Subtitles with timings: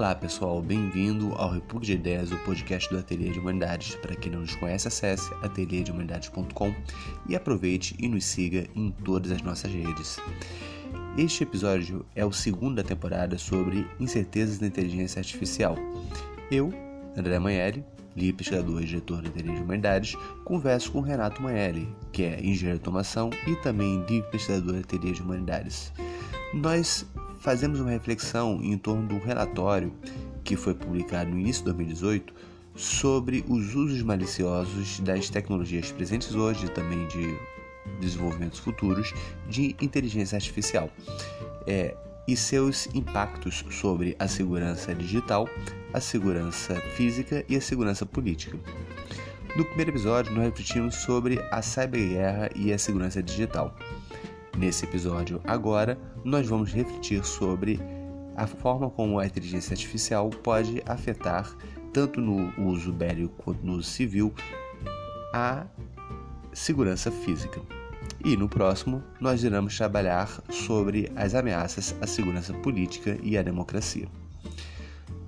[0.00, 3.96] Olá pessoal, bem-vindo ao República de Ideias, o podcast do Ateliê de Humanidades.
[3.96, 6.74] Para quem não nos conhece, acesse ateliêdehumanidades.com
[7.28, 10.18] e aproveite e nos siga em todas as nossas redes.
[11.18, 15.76] Este episódio é o segundo da temporada sobre incertezas da inteligência artificial.
[16.50, 16.72] Eu,
[17.14, 17.84] André Manelli,
[18.16, 22.78] livre pesquisador e diretor do Ateliê de Humanidades, converso com Renato Manelli, que é engenheiro
[22.78, 25.92] de automação e também livre pesquisador do Ateliê de Humanidades.
[26.52, 27.06] Nós
[27.38, 29.92] fazemos uma reflexão em torno de um relatório
[30.42, 32.34] que foi publicado no início de 2018
[32.74, 37.38] sobre os usos maliciosos das tecnologias presentes hoje e também de
[38.00, 39.12] desenvolvimentos futuros
[39.48, 40.90] de inteligência artificial
[41.66, 45.48] é, e seus impactos sobre a segurança digital,
[45.92, 48.58] a segurança física e a segurança política.
[49.56, 53.76] No primeiro episódio, nós refletimos sobre a cyberguerra e a segurança digital.
[54.56, 57.80] Nesse episódio, agora, nós vamos refletir sobre
[58.36, 61.56] a forma como a inteligência artificial pode afetar,
[61.92, 64.34] tanto no uso bélico quanto no uso civil,
[65.32, 65.66] a
[66.52, 67.60] segurança física.
[68.24, 74.08] E no próximo, nós iremos trabalhar sobre as ameaças à segurança política e à democracia.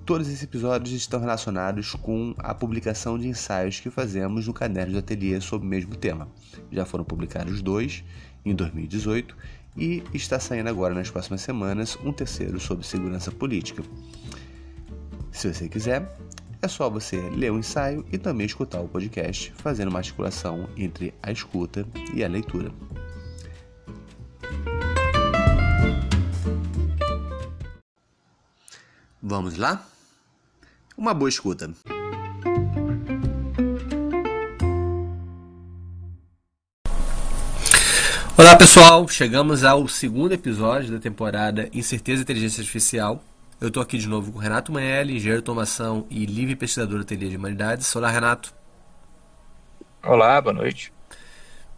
[0.05, 4.99] Todos esses episódios estão relacionados com a publicação de ensaios que fazemos no caderno de
[4.99, 6.27] ateliê sobre o mesmo tema.
[6.69, 8.03] Já foram publicados dois
[8.45, 9.35] em 2018
[9.75, 13.83] e está saindo agora nas próximas semanas um terceiro sobre segurança política.
[15.31, 16.15] Se você quiser,
[16.61, 21.13] é só você ler o ensaio e também escutar o podcast, fazendo uma articulação entre
[21.21, 22.71] a escuta e a leitura.
[29.21, 29.85] Vamos lá?
[30.97, 31.73] Uma boa escuta.
[38.35, 43.23] Olá pessoal, chegamos ao segundo episódio da temporada Incerteza e Inteligência Artificial.
[43.61, 47.03] Eu estou aqui de novo com Renato Manelli, engenheiro de automação e livre pesquisador da
[47.03, 47.95] Ateliê de Humanidades.
[47.95, 48.51] Olá Renato.
[50.01, 50.91] Olá, boa noite.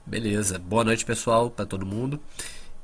[0.06, 2.22] Beleza, boa noite pessoal para todo mundo.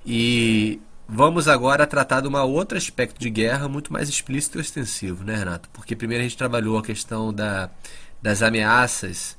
[0.06, 5.24] E vamos agora tratar de um outro aspecto de guerra muito mais explícito e extensivo,
[5.24, 5.70] né Renato?
[5.72, 7.70] Porque primeiro a gente trabalhou a questão da,
[8.22, 9.38] das ameaças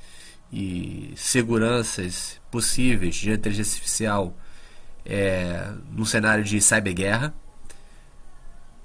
[0.53, 4.37] e seguranças possíveis de inteligência artificial
[5.05, 7.33] é, no cenário de cyberguerra.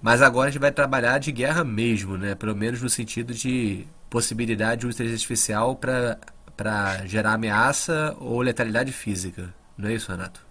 [0.01, 2.35] Mas agora a gente vai trabalhar de guerra mesmo, né?
[2.35, 9.53] pelo menos no sentido de possibilidade de inteligência artificial para gerar ameaça ou letalidade física.
[9.77, 10.45] Não é isso, Renato?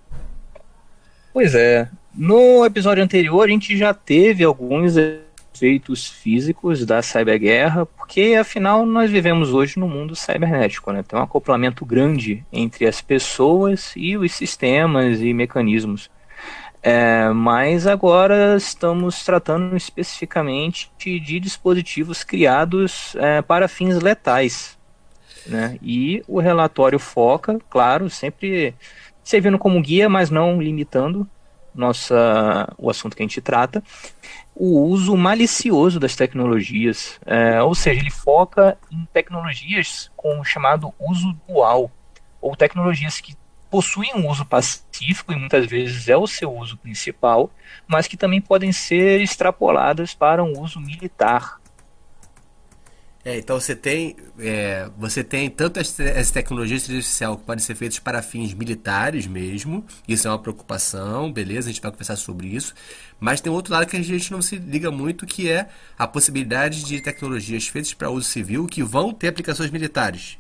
[1.33, 1.88] Pois é.
[2.15, 4.97] No episódio anterior a gente já teve alguns
[5.56, 11.02] efeitos físicos da cyberguerra, porque afinal nós vivemos hoje no mundo cibernético, né?
[11.02, 16.10] Tem um acoplamento grande entre as pessoas e os sistemas e mecanismos.
[16.82, 24.76] É, mas agora estamos tratando especificamente de dispositivos criados é, para fins letais.
[25.46, 25.78] Né?
[25.82, 28.74] E o relatório foca, claro, sempre
[29.24, 31.28] servindo como guia, mas não limitando
[31.76, 33.82] nossa, o assunto que a gente trata,
[34.58, 40.92] o uso malicioso das tecnologias, é, ou seja, ele foca em tecnologias com o chamado
[40.98, 41.90] uso dual,
[42.40, 43.36] ou tecnologias que
[43.70, 47.50] possuem um uso pacífico e muitas vezes é o seu uso principal,
[47.86, 51.60] mas que também podem ser extrapoladas para um uso militar.
[53.26, 57.75] É, então você tem, é, você tem tanto as, as tecnologias artificiais que podem ser
[57.75, 62.47] feitas para fins militares mesmo, isso é uma preocupação, beleza, a gente vai conversar sobre
[62.47, 62.72] isso,
[63.19, 66.84] mas tem outro lado que a gente não se liga muito, que é a possibilidade
[66.84, 70.38] de tecnologias feitas para uso civil que vão ter aplicações militares.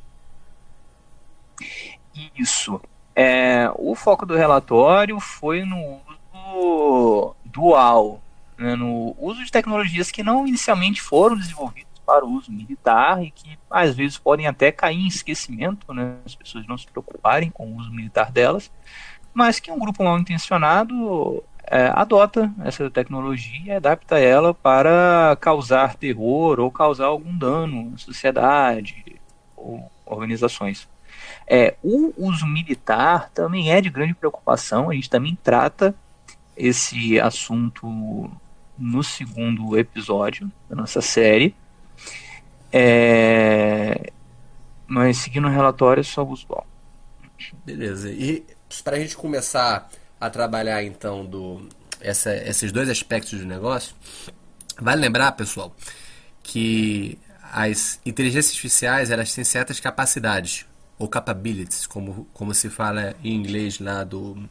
[2.38, 2.80] Isso.
[3.16, 6.00] É, o foco do relatório foi no
[6.54, 8.22] uso dual,
[8.56, 13.30] né, no uso de tecnologias que não inicialmente foram desenvolvidas para o uso militar e
[13.30, 17.66] que às vezes podem até cair em esquecimento, né, as pessoas não se preocuparem com
[17.66, 18.70] o uso militar delas,
[19.34, 25.96] mas que um grupo mal intencionado é, adota essa tecnologia e adapta ela para causar
[25.96, 29.20] terror ou causar algum dano à sociedade
[29.56, 30.88] ou organizações.
[31.46, 35.94] É, o uso militar também é de grande preocupação, a gente também trata
[36.56, 38.30] esse assunto
[38.78, 41.54] no segundo episódio da nossa série.
[42.78, 44.12] É...
[44.86, 46.46] Mas seguindo o relatório, só uso.
[47.64, 48.10] Beleza.
[48.10, 48.44] E
[48.84, 49.90] para a gente começar
[50.20, 51.68] a trabalhar então do
[52.00, 53.94] essa, esses dois aspectos do negócio,
[54.80, 55.74] vale lembrar, pessoal,
[56.42, 57.18] que
[57.52, 60.66] as inteligências artificiais elas têm certas capacidades
[60.98, 64.48] ou capabilities, como, como se fala em inglês lá do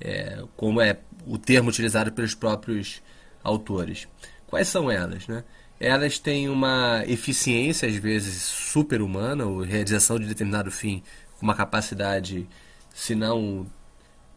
[0.00, 3.02] é, como é o termo utilizado pelos próprios
[3.42, 4.06] autores.
[4.46, 5.44] Quais são elas, né?
[5.80, 11.02] Elas têm uma eficiência, às vezes, super-humana, ou realização de determinado fim
[11.38, 12.48] com uma capacidade,
[12.92, 13.66] se não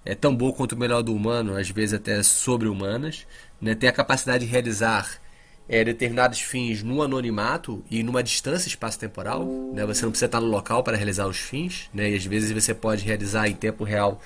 [0.06, 3.26] é tão boa quanto o melhor do humano, às vezes até sobre-humanas.
[3.60, 3.76] Né?
[3.76, 5.20] Tem a capacidade de realizar
[5.68, 9.46] é, determinados fins no anonimato e numa distância espaço-temporal.
[9.74, 9.86] Né?
[9.86, 12.10] Você não precisa estar no local para realizar os fins, né?
[12.12, 14.22] e às vezes você pode realizar em tempo real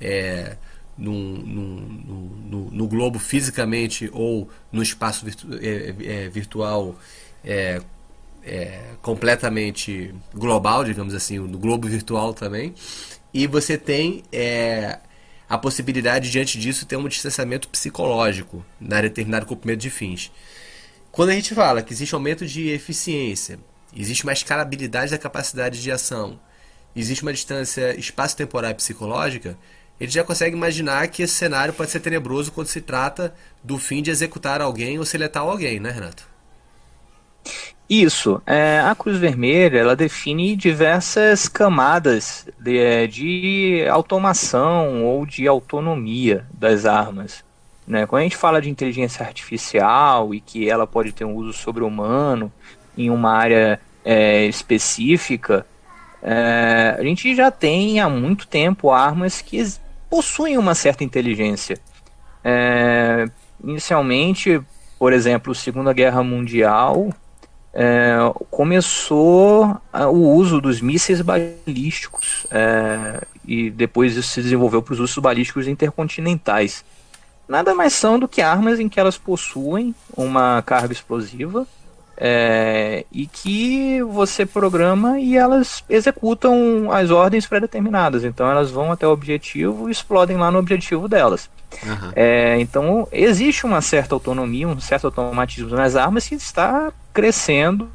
[0.00, 0.56] é,
[0.98, 6.96] no, no, globo fisicamente ou no espaço virtu é, é, virtual
[7.44, 7.80] é,
[8.42, 12.74] é, completamente global, digamos assim, no globo virtual também.
[13.32, 14.98] E você tem é,
[15.48, 20.32] a possibilidade, diante disso, ter um distanciamento psicológico na determinado cumprimento de fins.
[21.12, 23.58] Quando a gente fala que existe aumento de eficiência,
[23.96, 26.38] existe uma escalabilidade da capacidade de ação,
[26.94, 29.56] existe uma distância espaço-temporal e psicológica,
[30.00, 34.02] ele já consegue imaginar que esse cenário pode ser tenebroso quando se trata do fim
[34.02, 36.28] de executar alguém ou seletar alguém, né, Renato?
[37.88, 38.40] Isso.
[38.46, 46.44] É, a Cruz Vermelha ela define diversas camadas de, é, de, automação ou de autonomia
[46.52, 47.42] das armas.
[47.86, 48.06] Né?
[48.06, 52.52] Quando a gente fala de inteligência artificial e que ela pode ter um uso sobre-humano
[52.96, 55.64] em uma área é, específica,
[56.22, 59.56] é, a gente já tem há muito tempo armas que
[60.08, 61.78] possuem uma certa inteligência.
[62.44, 63.26] É,
[63.62, 64.60] inicialmente,
[64.98, 67.12] por exemplo, Segunda Guerra Mundial
[67.72, 68.16] é,
[68.50, 75.18] começou o uso dos mísseis balísticos é, e depois isso se desenvolveu para os usos
[75.18, 76.84] balísticos intercontinentais.
[77.46, 81.66] Nada mais são do que armas em que elas possuem uma carga explosiva
[82.20, 88.24] é, e que você programa e elas executam as ordens pré-determinadas.
[88.24, 91.48] Então elas vão até o objetivo e explodem lá no objetivo delas.
[91.82, 92.12] Uhum.
[92.16, 97.90] É, então existe uma certa autonomia, um certo automatismo nas armas que está crescendo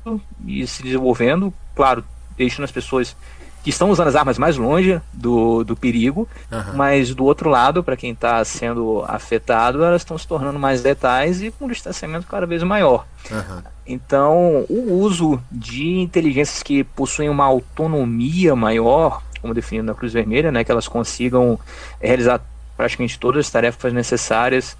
[0.45, 2.03] e se desenvolvendo, claro,
[2.37, 3.15] deixando as pessoas
[3.63, 6.75] que estão usando as armas mais longe do, do perigo, uhum.
[6.75, 11.41] mas do outro lado, para quem está sendo afetado, elas estão se tornando mais letais
[11.41, 13.05] e com um distanciamento cada vez maior.
[13.31, 13.61] Uhum.
[13.87, 20.51] Então, o uso de inteligências que possuem uma autonomia maior, como definido na Cruz Vermelha,
[20.51, 21.57] né, que elas consigam
[22.01, 22.41] realizar
[22.75, 24.75] praticamente todas as tarefas necessárias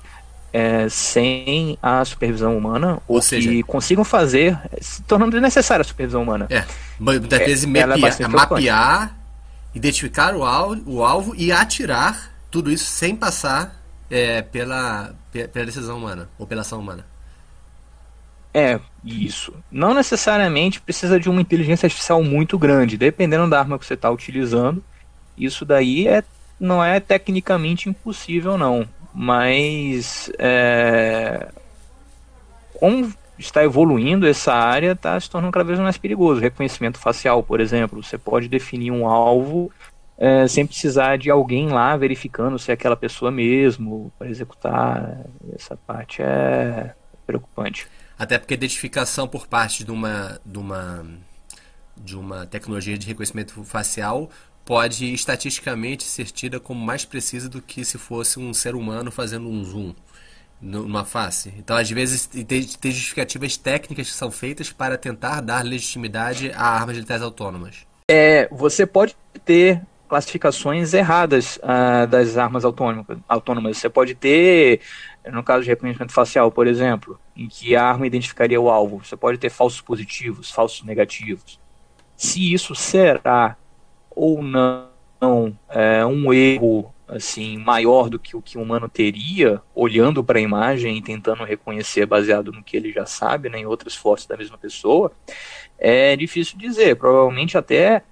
[0.54, 5.86] é, sem a supervisão humana, ou, ou seja, que consigam fazer, se tornando desnecessária a
[5.86, 6.46] supervisão humana.
[6.50, 6.64] É,
[7.00, 9.18] muitas é, vezes é mapear,
[9.74, 15.98] identificar o alvo, o alvo e atirar, tudo isso sem passar é, pela, pela decisão
[15.98, 17.04] humana, ou pela ação humana.
[18.54, 19.52] É, isso.
[19.72, 24.12] Não necessariamente precisa de uma inteligência artificial muito grande, dependendo da arma que você está
[24.12, 24.84] utilizando.
[25.36, 26.24] Isso daí é,
[26.60, 31.50] não é tecnicamente impossível, não mas é,
[32.80, 36.42] como está evoluindo essa área, está se tornando cada vez mais perigoso.
[36.42, 39.72] Reconhecimento facial, por exemplo, você pode definir um alvo
[40.18, 45.20] é, sem precisar de alguém lá verificando se é aquela pessoa mesmo para executar.
[45.56, 46.94] Essa parte é
[47.26, 47.88] preocupante.
[48.18, 51.06] Até porque a identificação por parte de uma, de uma,
[51.98, 54.30] de uma tecnologia de reconhecimento facial
[54.66, 59.48] pode estatisticamente ser tida como mais precisa do que se fosse um ser humano fazendo
[59.48, 59.94] um zoom
[60.62, 61.54] numa face.
[61.58, 66.98] Então, às vezes, tem, justificativas técnicas que são feitas para tentar dar legitimidade a armas
[66.98, 67.86] letais autônomas.
[68.10, 73.78] É, você pode ter classificações erradas uh, das armas autônomas.
[73.78, 74.80] Você pode ter,
[75.32, 79.18] no caso de reconhecimento facial, por exemplo, em que a arma identificaria o alvo, você
[79.18, 81.60] pode ter falsos positivos, falsos negativos.
[82.16, 83.58] Se isso será
[84.16, 90.24] ou não é, um erro assim maior do que o que o humano teria olhando
[90.24, 93.96] para a imagem e tentando reconhecer baseado no que ele já sabe, né, em outras
[93.96, 95.12] fotos da mesma pessoa,
[95.78, 96.96] é difícil dizer.
[96.96, 98.04] Provavelmente até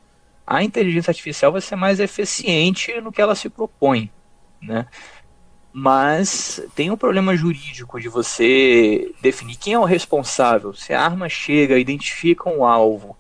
[0.46, 4.12] a inteligência artificial vai ser mais eficiente no que ela se propõe,
[4.62, 4.88] né?
[5.74, 10.74] Mas tem um problema jurídico de você definir quem é o responsável.
[10.74, 13.16] Se a arma chega, identifica um alvo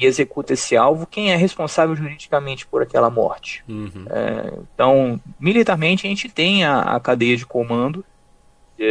[0.00, 3.62] e executa esse alvo, quem é responsável juridicamente por aquela morte.
[3.68, 4.06] Uhum.
[4.08, 8.04] É, então, militarmente, a gente tem a, a cadeia de comando,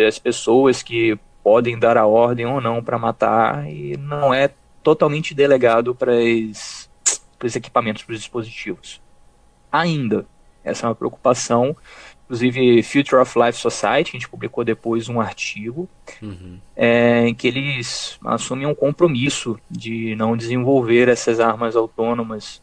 [0.07, 4.51] as pessoas que podem dar a ordem ou não para matar, e não é
[4.83, 9.01] totalmente delegado para os equipamentos, para os dispositivos.
[9.71, 10.27] Ainda,
[10.63, 11.75] essa é uma preocupação
[12.29, 15.89] inclusive Future of Life Society, a gente publicou depois um artigo
[16.21, 16.59] uhum.
[16.75, 22.61] é, em que eles assumem um compromisso de não desenvolver essas armas autônomas.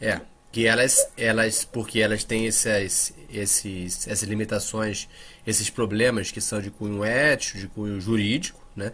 [0.00, 0.20] É,
[0.50, 5.08] Que elas, elas, porque elas têm essas, esses, essas limitações,
[5.46, 8.92] esses problemas que são de cunho ético, de cunho jurídico, né?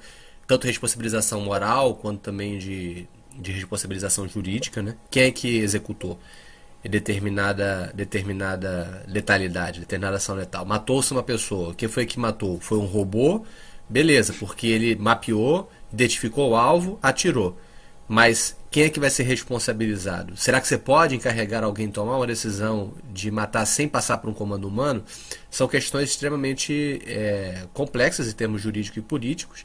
[0.49, 3.07] Tanto responsabilização moral quanto também de,
[3.39, 4.97] de responsabilização jurídica, né?
[5.11, 6.19] Quem é que executou
[6.89, 10.65] determinada, determinada letalidade, determinada ação letal?
[10.65, 11.75] Matou-se uma pessoa.
[11.75, 12.61] Quem foi que matou?
[12.61, 13.45] Foi um robô?
[13.89, 17.59] Beleza, porque ele mapeou, identificou o alvo, atirou.
[18.09, 20.37] Mas quem é que vai ser responsabilizado?
[20.37, 24.35] Será que você pode encarregar alguém tomar uma decisão de matar sem passar por um
[24.35, 25.05] comando humano?
[25.51, 29.65] São questões extremamente é, complexas em termos jurídicos e políticos.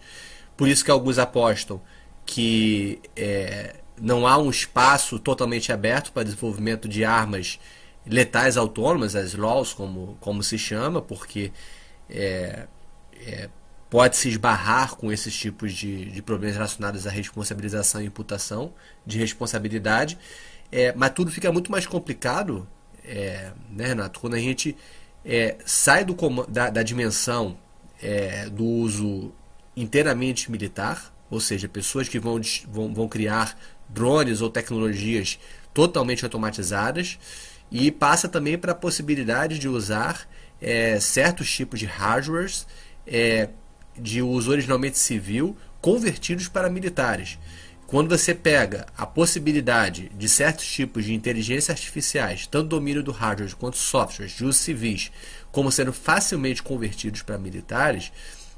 [0.56, 1.82] Por isso que alguns apostam
[2.26, 7.60] que é, não há um espaço totalmente aberto para desenvolvimento de armas
[8.06, 11.51] letais autônomas, as laws, como, como se chama, porque
[12.10, 12.68] é,
[13.20, 13.50] é,
[13.89, 18.74] pode se esbarrar com esses tipos de, de problemas relacionados à responsabilização e imputação
[19.06, 20.18] de responsabilidade.
[20.72, 22.68] É, mas tudo fica muito mais complicado,
[23.04, 24.75] é, né, Renato, quando a gente
[25.24, 26.16] é, sai do,
[26.48, 27.58] da, da dimensão
[28.01, 29.34] é, do uso
[29.75, 33.58] inteiramente militar, ou seja, pessoas que vão, vão, vão criar
[33.89, 35.39] drones ou tecnologias
[35.74, 37.20] totalmente automatizadas,
[37.72, 40.27] e passa também para a possibilidade de usar
[40.62, 42.65] é, certos tipos de hardwares
[43.06, 43.50] é,
[43.98, 47.38] de uso originalmente civil convertidos para militares.
[47.86, 53.56] Quando você pega a possibilidade de certos tipos de inteligência artificiais, tanto domínio do hardware
[53.56, 55.10] quanto softwares de uso civis,
[55.53, 58.12] como sendo facilmente convertidos para militares,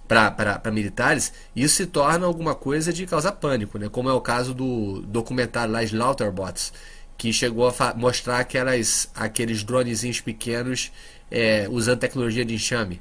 [0.10, 3.88] para militares, isso se torna alguma coisa de causar pânico, né?
[3.90, 6.74] como é o caso do documentário lá Slaughterbots,
[7.16, 10.92] que chegou a mostrar aquelas, aqueles dronezinhos pequenos
[11.30, 13.00] é, usando tecnologia de enxame.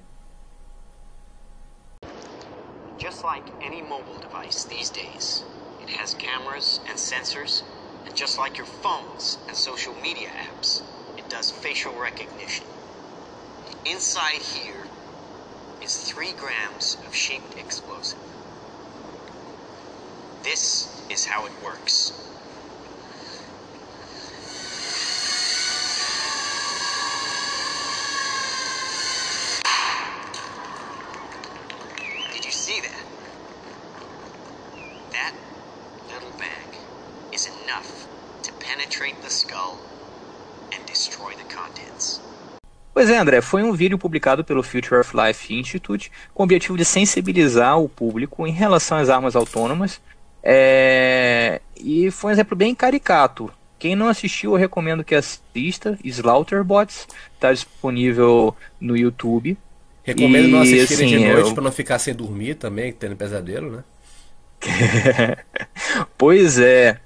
[2.98, 5.44] Just like any mobile device these days,
[5.80, 7.64] it has cameras and sensors,
[8.06, 10.82] and just like your phones and social media apps,
[11.16, 12.66] it does facial recognition.
[13.86, 14.87] Inside here
[15.88, 18.20] is 3 grams of shaped explosive.
[20.44, 22.12] This is how it works.
[42.98, 46.76] Pois é, André, foi um vídeo publicado pelo Future of Life Institute com o objetivo
[46.76, 50.00] de sensibilizar o público em relação às armas autônomas.
[50.42, 51.60] É...
[51.76, 53.52] E foi um exemplo bem caricato.
[53.78, 55.96] Quem não assistiu, eu recomendo que assista.
[56.02, 59.56] Slaughterbots está disponível no YouTube.
[60.02, 61.54] Recomendo e, não assistir assim, de noite eu...
[61.54, 63.84] para não ficar sem dormir também, tendo pesadelo, né?
[66.18, 66.98] pois é.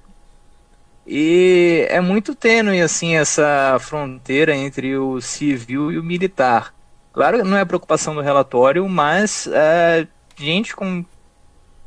[1.06, 6.74] E é muito tênue assim essa fronteira entre o civil e o militar.
[7.12, 10.06] Claro que não é preocupação do relatório, mas é,
[10.36, 11.04] gente com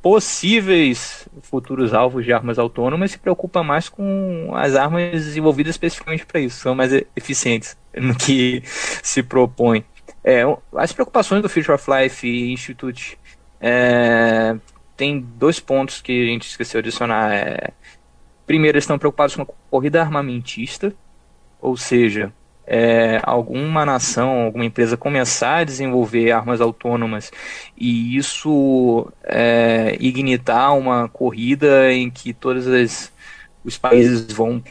[0.02, 6.40] possíveis futuros alvos de armas autônomas se preocupa mais com as armas desenvolvidas especificamente para
[6.40, 8.62] isso, são mais eficientes no que
[9.02, 9.84] se propõe.
[10.24, 10.44] É,
[10.76, 13.18] as preocupações do Future of Life Institute
[13.60, 14.56] é,
[14.96, 17.34] tem dois pontos que a gente esqueceu de adicionar.
[17.34, 17.74] É,
[18.46, 20.94] Primeiro, eles estão preocupados com a corrida armamentista,
[21.60, 22.32] ou seja,
[22.68, 27.32] é, alguma nação, alguma empresa começar a desenvolver armas autônomas
[27.78, 33.12] e isso é, ignitar uma corrida em que todos as,
[33.64, 34.64] os países vão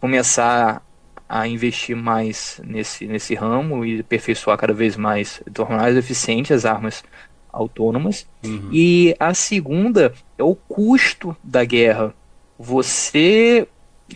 [0.00, 0.82] começar
[1.28, 6.64] a investir mais nesse, nesse ramo e aperfeiçoar cada vez mais, tornar mais eficientes as
[6.64, 7.02] armas
[7.52, 8.26] autônomas.
[8.44, 8.68] Uhum.
[8.70, 12.14] E a segunda é o custo da guerra
[12.58, 13.68] você,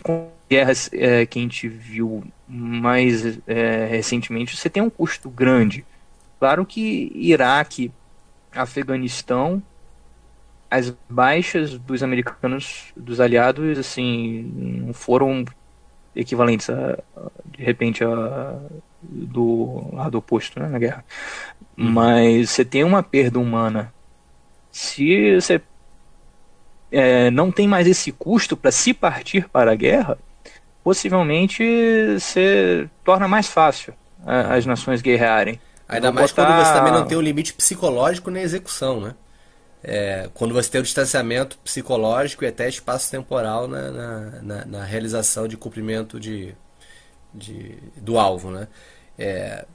[0.03, 5.85] com guerras é, que a gente viu mais é, recentemente, você tem um custo grande.
[6.39, 7.91] Claro que Iraque,
[8.51, 9.61] Afeganistão,
[10.69, 14.51] as baixas dos americanos, dos aliados, assim,
[14.85, 15.45] não foram
[16.15, 16.97] equivalentes a,
[17.45, 18.59] de repente, a,
[19.01, 21.05] do lado oposto né, na guerra.
[21.77, 21.91] Uhum.
[21.91, 23.93] Mas você tem uma perda humana.
[24.71, 25.61] Se você
[26.91, 30.17] é, não tem mais esse custo para se partir para a guerra,
[30.83, 31.63] possivelmente
[32.19, 33.93] se torna mais fácil
[34.25, 35.59] a, as nações guerrearem.
[35.87, 36.45] Ainda mais botar...
[36.45, 39.15] quando você também não tem o limite psicológico na execução, né?
[39.83, 45.47] É, quando você tem o distanciamento psicológico e até espaço-temporal na, na, na, na, realização
[45.47, 46.53] de cumprimento de,
[47.33, 48.67] de, do alvo, né?
[49.17, 49.65] É,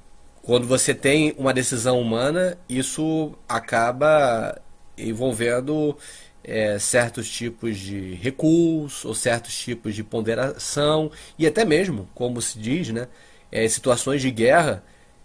[0.42, 4.56] quando você tem uma decisão humana, isso acaba
[4.96, 5.98] envolvendo
[6.46, 12.56] é, certos tipos de recursos ou certos tipos de ponderação e até mesmo, como se
[12.56, 13.08] diz, né,
[13.50, 14.84] é, situações de guerra,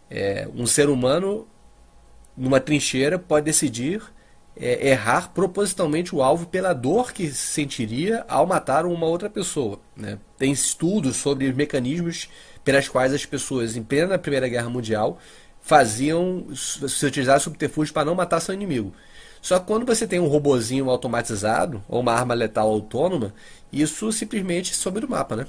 [0.10, 1.48] é, um ser humano
[2.36, 4.02] numa trincheira pode decidir
[4.58, 9.80] é, errar propositalmente o alvo pela dor que sentiria ao matar uma outra pessoa.
[9.96, 10.18] Né?
[10.40, 12.30] Tem estudos sobre os mecanismos
[12.64, 15.20] pelas quais as pessoas, em plena Primeira Guerra Mundial,
[15.62, 18.94] faziam se utilizar subterfúgios para não matar seu inimigo.
[19.42, 23.34] Só que quando você tem um robozinho automatizado ou uma arma letal autônoma,
[23.74, 25.48] isso simplesmente some do mapa, né?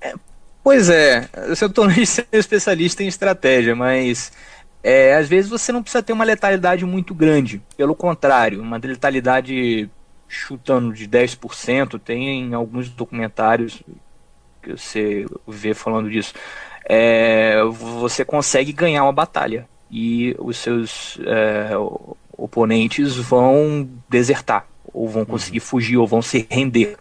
[0.00, 0.14] É,
[0.62, 1.54] pois é, eu
[2.06, 4.32] sendo especialista em estratégia, mas
[4.82, 7.60] é, às vezes você não precisa ter uma letalidade muito grande.
[7.76, 9.90] Pelo contrário, uma letalidade
[10.26, 13.82] chutando de 10%, tem alguns documentários
[14.62, 16.32] que você vê falando disso.
[16.86, 21.70] É, você consegue ganhar uma batalha e os seus é,
[22.36, 25.64] oponentes vão desertar, ou vão conseguir uhum.
[25.64, 26.96] fugir, ou vão se render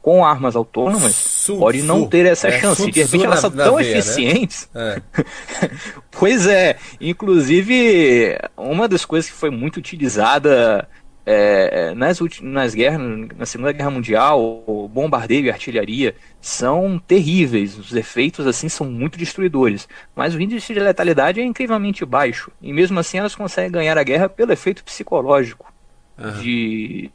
[0.00, 2.90] com armas autônomas, su, pode não ter essa é, chance.
[2.90, 3.98] De repente elas são tão veia, né?
[3.98, 4.66] eficientes.
[4.72, 5.02] Né?
[5.12, 5.70] É.
[6.10, 10.88] pois é, inclusive uma das coisas que foi muito utilizada
[11.30, 13.00] é, nas, nas guerras,
[13.36, 17.76] na Segunda Guerra Mundial, o bombardeio e artilharia são terríveis.
[17.76, 19.86] Os efeitos assim são muito destruidores.
[20.16, 22.50] Mas o índice de letalidade é incrivelmente baixo.
[22.62, 25.70] E mesmo assim elas conseguem ganhar a guerra pelo efeito psicológico
[26.16, 26.40] uhum.
[26.40, 27.10] de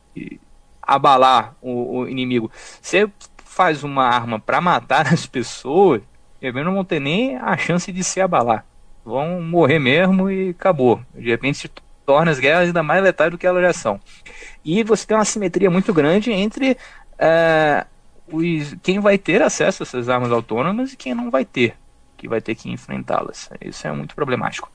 [0.80, 2.52] abalar o, o inimigo.
[2.80, 3.10] Você
[3.44, 6.04] faz uma arma para matar as pessoas,
[6.40, 8.64] eles não vão ter nem a chance de se abalar.
[9.04, 11.02] Vão morrer mesmo e acabou.
[11.16, 11.70] De repente se
[12.06, 14.00] torna as guerras ainda mais letais do que elas já são.
[14.64, 16.78] E você tem uma simetria muito grande entre
[17.18, 17.86] é,
[18.32, 21.76] os, quem vai ter acesso a essas armas autônomas e quem não vai ter,
[22.18, 23.50] que vai ter que enfrentá-las.
[23.62, 24.72] Isso é muito problemático.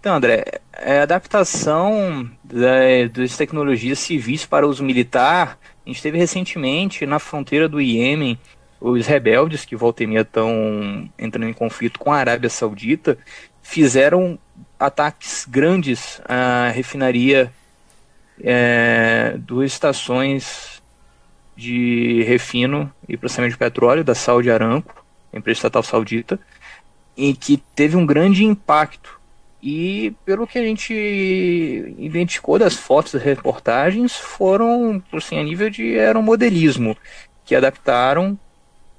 [0.00, 7.06] Então, André, é, a adaptação das tecnologias civis para uso militar, a gente teve recentemente
[7.06, 8.38] na fronteira do Iêmen
[8.78, 13.16] os rebeldes, que volta meia estão entrando em conflito com a Arábia Saudita,
[13.62, 14.38] fizeram
[14.78, 17.52] ataques grandes à refinaria,
[18.42, 20.82] é, duas estações
[21.56, 26.38] de refino e processamento de petróleo da Saudi Aramco, empresa estatal saudita,
[27.16, 29.20] em que teve um grande impacto
[29.62, 30.92] e pelo que a gente
[31.98, 36.96] identificou das fotos e reportagens, foram assim, a nível de aeromodelismo,
[37.46, 38.38] que adaptaram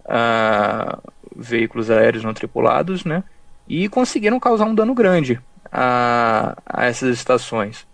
[0.08, 0.98] a
[1.36, 3.24] veículos aéreos não tripulados, né?
[3.68, 5.40] E conseguiram causar um dano grande
[5.78, 7.86] a, a essas estações.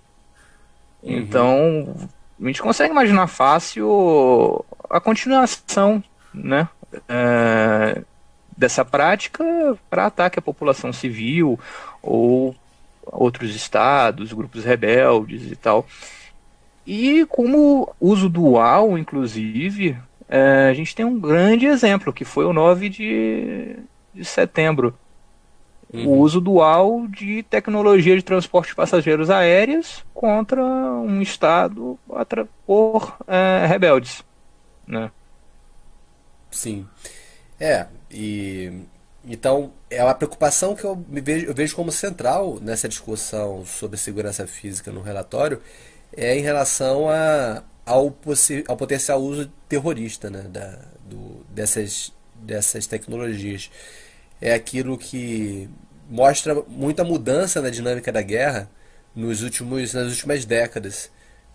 [1.02, 1.18] Uhum.
[1.18, 1.96] Então,
[2.40, 6.70] a gente consegue imaginar fácil a continuação, né?
[7.10, 8.04] É,
[8.56, 9.44] dessa prática
[9.90, 11.60] para ataque à população civil
[12.04, 12.56] ou
[13.04, 15.88] outros estados, grupos rebeldes e tal.
[16.86, 19.98] E como uso dual, inclusive,
[20.30, 23.76] é, a gente tem um grande exemplo, que foi o 9 de,
[24.14, 24.94] de setembro.
[25.94, 26.08] Uhum.
[26.08, 32.00] O uso dual de tecnologia de transporte de passageiros aéreos contra um estado
[32.66, 34.24] por é, rebeldes.
[34.88, 35.12] Né?
[36.50, 36.88] Sim.
[37.60, 38.72] É, e
[39.26, 44.48] então, é uma preocupação que eu, vejo, eu vejo como central nessa discussão sobre segurança
[44.48, 45.62] física no relatório,
[46.16, 48.16] é em relação a, ao,
[48.68, 53.70] ao potencial uso terrorista né, da, do, dessas, dessas tecnologias.
[54.42, 55.70] É aquilo que
[56.10, 58.70] mostra muita mudança na dinâmica da guerra
[59.16, 61.10] nos últimos, nas últimas décadas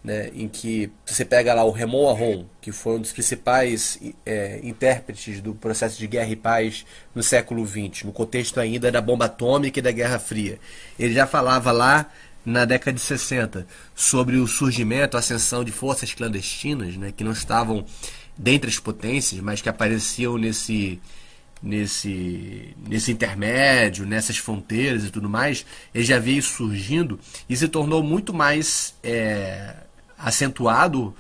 [0.07, 4.61] né, em que você pega lá o Raymond Aron, que foi um dos principais é,
[4.63, 9.25] intérpretes do processo de guerra e paz no século XX, no contexto ainda da bomba
[9.25, 10.61] atômica e da Guerra Fria.
[10.97, 12.09] Ele já falava lá
[12.45, 17.33] na década de 60 sobre o surgimento, a ascensão de forças clandestinas, né, que não
[17.33, 17.85] estavam
[18.39, 21.01] dentre as potências, mas que apareciam nesse
[21.63, 25.65] nesse nesse intermédio, nessas fronteiras e tudo mais,
[25.95, 29.75] ele já veio surgindo e se tornou muito mais é,
[30.19, 31.15] acentuado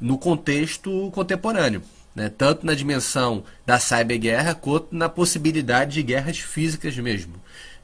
[0.00, 1.82] no contexto contemporâneo,
[2.14, 2.28] né?
[2.28, 7.34] tanto na dimensão da cyberguerra quanto na possibilidade de guerras físicas mesmo,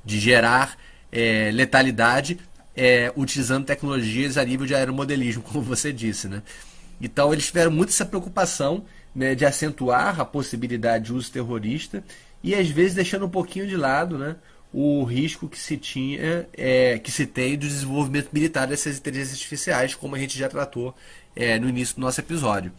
[0.04, 0.76] de gerar
[1.12, 2.38] é, letalidade
[2.76, 6.28] é, utilizando tecnologias a nível de aeromodelismo, como você disse.
[6.28, 6.42] Né?
[7.00, 8.84] Então eles tiveram muito essa preocupação
[9.14, 12.02] né, de acentuar a possibilidade de uso terrorista
[12.42, 14.36] e às vezes deixando um pouquinho de lado né,
[14.72, 19.94] o risco que se tinha, é, que se tem do desenvolvimento militar dessas inteligências artificiais,
[19.94, 20.94] como a gente já tratou
[21.34, 22.72] é, no início do nosso episódio.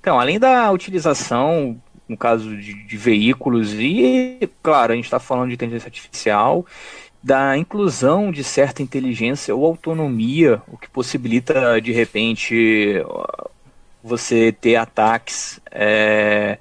[0.00, 5.48] Então, além da utilização, no caso de, de veículos, e claro, a gente está falando
[5.48, 6.66] de inteligência artificial,
[7.24, 13.02] da inclusão de certa inteligência ou autonomia, o que possibilita de repente
[14.02, 16.58] você ter ataques é,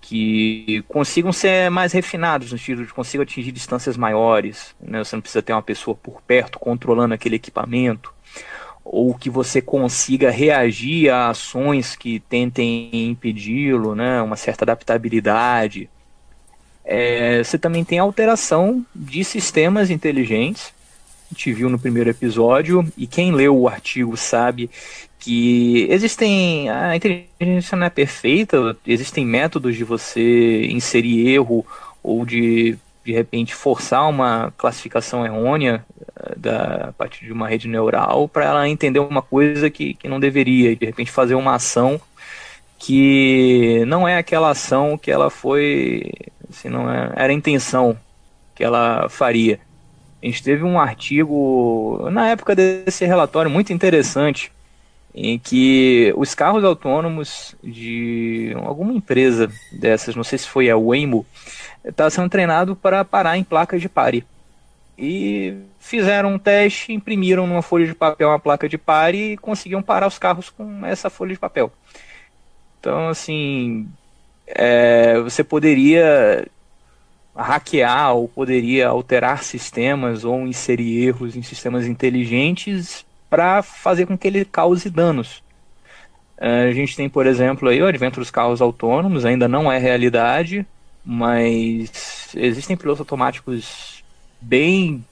[0.00, 4.72] que consigam ser mais refinados, no sentido de consigam atingir distâncias maiores.
[4.80, 5.02] Né?
[5.02, 8.14] Você não precisa ter uma pessoa por perto controlando aquele equipamento
[8.84, 15.90] ou que você consiga reagir a ações que tentem impedi-lo, né, uma certa adaptabilidade.
[16.90, 20.72] É, você também tem alteração de sistemas inteligentes,
[21.30, 24.70] a gente viu no primeiro episódio, e quem leu o artigo sabe
[25.18, 26.70] que existem.
[26.70, 31.66] A inteligência não é perfeita, existem métodos de você inserir erro
[32.02, 35.82] ou de de repente forçar uma classificação errônea
[36.14, 40.08] eh, da, a partir de uma rede neural para ela entender uma coisa que, que
[40.08, 41.98] não deveria, e de repente fazer uma ação
[42.78, 46.12] que não é aquela ação que ela foi,
[46.58, 47.96] assim, não é, era a intenção
[48.54, 49.60] que ela faria.
[50.22, 54.52] A gente teve um artigo na época desse relatório muito interessante
[55.14, 61.24] em que os carros autônomos de alguma empresa dessas, não sei se foi a Waymo,
[61.84, 64.24] estava sendo treinado para parar em placas de pare.
[64.96, 69.80] E fizeram um teste, imprimiram numa folha de papel uma placa de pare e conseguiam
[69.80, 71.72] parar os carros com essa folha de papel.
[72.80, 73.88] Então, assim,
[74.48, 76.46] é, você poderia
[77.36, 84.26] hackear ou poderia alterar sistemas ou inserir erros em sistemas inteligentes para fazer com que
[84.26, 85.42] ele cause danos.
[86.36, 89.78] É, a gente tem, por exemplo, aí, o advento dos carros autônomos, ainda não é
[89.78, 90.66] realidade,
[91.04, 94.04] mas existem pilotos automáticos
[94.40, 95.04] bem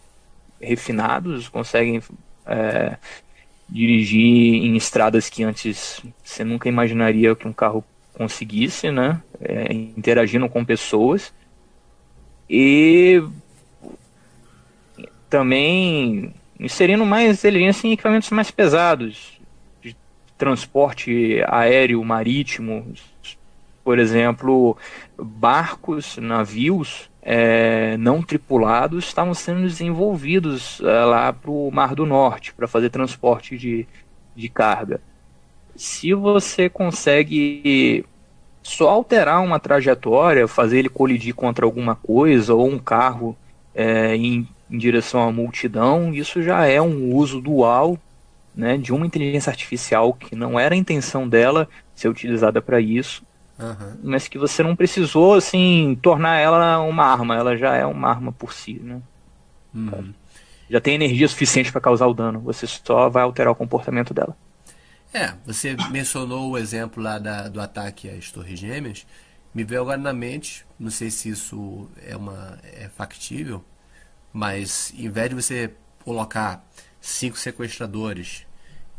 [0.60, 2.00] refinados, conseguem
[2.46, 2.96] é,
[3.68, 9.20] dirigir em estradas que antes você nunca imaginaria que um carro conseguisse, né?
[9.40, 11.32] É, interagindo com pessoas.
[12.48, 13.22] E
[15.28, 19.40] também inserindo mais inteligência em equipamentos mais pesados,
[19.82, 19.94] de
[20.38, 22.94] transporte aéreo, marítimo,
[23.84, 24.76] por exemplo,
[25.16, 32.54] barcos, navios é, não tripulados estavam sendo desenvolvidos é, lá para o Mar do Norte
[32.54, 33.86] para fazer transporte de,
[34.34, 35.00] de carga.
[35.74, 38.04] Se você consegue
[38.66, 43.36] só alterar uma trajetória, fazer ele colidir contra alguma coisa ou um carro
[43.74, 47.98] é, em, em direção à multidão, isso já é um uso dual
[48.54, 53.22] né, de uma inteligência artificial que não era a intenção dela ser utilizada para isso
[53.58, 53.96] Uhum.
[54.02, 57.36] Mas que você não precisou, assim, tornar ela uma arma.
[57.36, 59.00] Ela já é uma arma por si, né?
[59.74, 60.12] Uhum.
[60.68, 62.40] Já tem energia suficiente para causar o dano.
[62.40, 64.36] Você só vai alterar o comportamento dela.
[65.16, 69.06] É, você mencionou o exemplo lá da, do ataque às Torres Gêmeas.
[69.54, 73.64] Me veio agora na mente, não sei se isso é, uma, é factível,
[74.30, 75.72] mas em vez de você
[76.04, 76.62] colocar
[77.00, 78.46] cinco sequestradores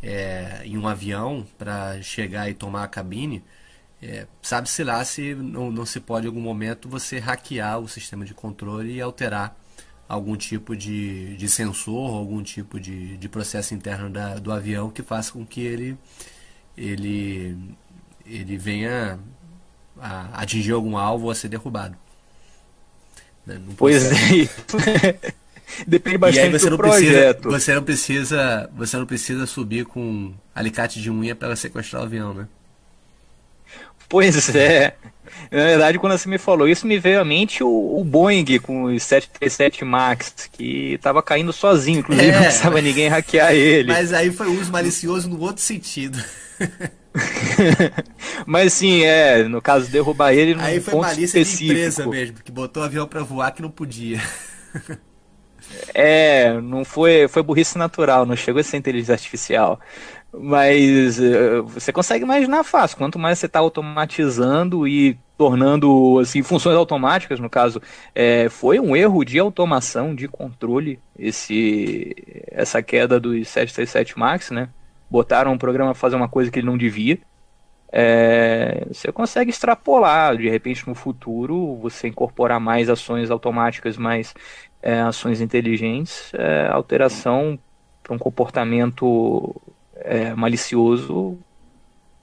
[0.01, 3.43] é, em um avião para chegar e tomar a cabine,
[4.01, 8.25] é, Sabe-se lá se não, não se pode em algum momento você hackear o sistema
[8.25, 9.55] de controle e alterar
[10.07, 15.03] algum tipo de, de sensor, algum tipo de, de processo interno da, do avião que
[15.03, 15.97] faça com que ele,
[16.77, 17.57] ele,
[18.25, 19.19] ele venha
[19.99, 21.97] a atingir algum alvo ou a ser derrubado.
[23.45, 23.59] Né?
[23.77, 25.19] Pois é.
[25.85, 27.41] Depende bastante você do projeto.
[27.41, 32.05] Precisa, você não precisa, você não precisa subir com alicate de unha para sequestrar o
[32.05, 32.47] avião, né?
[34.09, 34.95] Pois é.
[35.51, 38.83] Na verdade, quando você me falou isso, me veio à mente o, o Boeing com
[38.83, 42.33] o 737 MAX, que estava caindo sozinho, inclusive é.
[42.33, 43.87] não precisava ninguém hackear ele.
[43.91, 46.21] Mas aí foi uso malicioso no outro sentido.
[48.45, 51.73] Mas sim, é, no caso, derrubar ele num Aí foi ponto malícia específico.
[51.73, 54.21] de empresa mesmo, que botou o avião para voar que não podia.
[55.93, 59.79] É, não foi, foi burrice natural, não chegou a ser inteligência artificial.
[60.33, 62.97] Mas uh, você consegue imaginar fácil.
[62.97, 67.81] Quanto mais você está automatizando e tornando assim funções automáticas, no caso,
[68.15, 72.15] é, foi um erro de automação, de controle, esse
[72.51, 74.69] essa queda dos 737 Max, né?
[75.09, 77.19] Botaram um programa para fazer uma coisa que ele não devia.
[77.89, 84.33] É, você consegue extrapolar, de repente no futuro, você incorporar mais ações automáticas, mais
[84.81, 87.57] é, ações inteligentes, é, alteração
[88.03, 89.55] para um comportamento
[89.95, 91.37] é, malicioso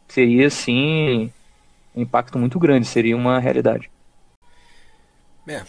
[0.09, 1.33] seria sim
[1.95, 3.91] um impacto muito grande, seria uma realidade.
[5.47, 5.63] É.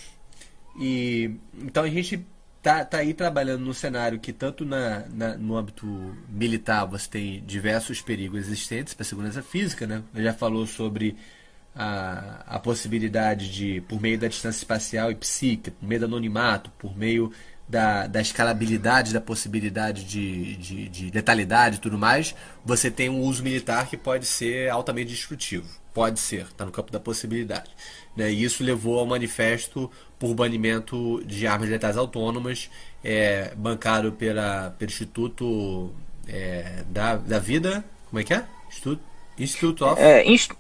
[0.80, 2.26] E então a gente
[2.62, 5.86] tá, tá aí trabalhando num cenário que tanto na, na, no âmbito
[6.28, 10.04] militar você tem diversos perigos existentes para a segurança física, né?
[10.16, 11.16] Já falou sobre
[11.76, 16.72] a, a possibilidade de, por meio da distância espacial e psíquica, por meio do anonimato,
[16.78, 17.32] por meio
[17.68, 23.22] da, da escalabilidade, da possibilidade de, de, de letalidade e tudo mais, você tem um
[23.22, 25.68] uso militar que pode ser altamente destrutivo.
[25.95, 27.71] Pode ser, está no campo da possibilidade.
[28.17, 28.29] Né?
[28.29, 32.69] E isso levou ao manifesto por banimento de armas letais autônomas,
[33.01, 35.95] é, bancado pela, pelo Instituto
[36.27, 37.81] é, da, da Vida.
[38.10, 38.43] Como é que é?
[38.67, 39.01] Instituto,
[39.39, 40.01] Institute of.
[40.01, 40.51] É, inst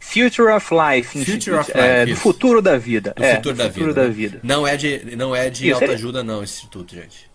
[0.00, 3.12] Future of Life, Future of Life é, do futuro da vida.
[3.14, 4.14] Do é, futuro, da, futuro vida, da né?
[4.14, 4.40] vida.
[4.42, 7.30] Não é de, não é de Isso, alta ele- ajuda, não, esse instituto, gente.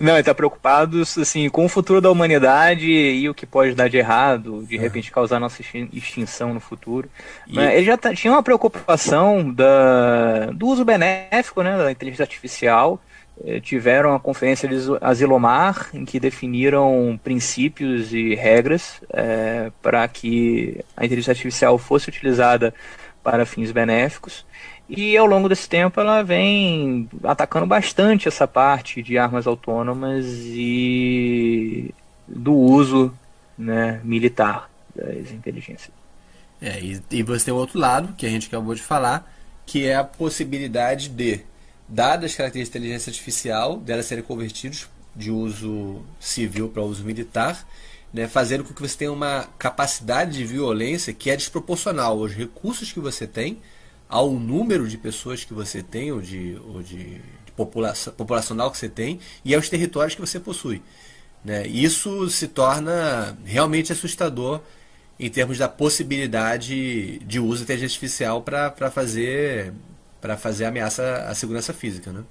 [0.00, 3.88] Não, ele tá preocupado assim, com o futuro da humanidade e o que pode dar
[3.88, 7.08] de errado, de repente causar nossa extin- extinção no futuro.
[7.46, 12.22] E- Mas ele já tá- tinha uma preocupação da, do uso benéfico né, da inteligência
[12.24, 13.00] artificial.
[13.44, 19.00] Eh, Tiveram a conferência de Asilomar, em que definiram princípios e regras
[19.82, 22.72] para que a inteligência artificial fosse utilizada
[23.24, 24.44] para fins benéficos.
[24.88, 31.94] E ao longo desse tempo ela vem atacando bastante essa parte de armas autônomas e
[32.28, 33.12] do uso
[33.56, 35.90] né, militar das inteligências.
[36.60, 39.30] É, e, e você tem o outro lado, que a gente acabou de falar,
[39.66, 41.40] que é a possibilidade de,
[41.88, 47.66] dadas as características de inteligência artificial, delas serem convertidos de uso civil para uso militar,
[48.12, 52.92] né, fazendo com que você tenha uma capacidade de violência que é desproporcional aos recursos
[52.92, 53.58] que você tem,
[54.08, 58.78] ao número de pessoas que você tem, ou de, ou de, de população, populacional que
[58.78, 60.82] você tem, e aos territórios que você possui.
[61.44, 61.66] Né?
[61.66, 64.60] Isso se torna realmente assustador
[65.18, 69.72] em termos da possibilidade de uso da inteligência artificial para fazer
[70.20, 72.24] para fazer ameaça à segurança física, né?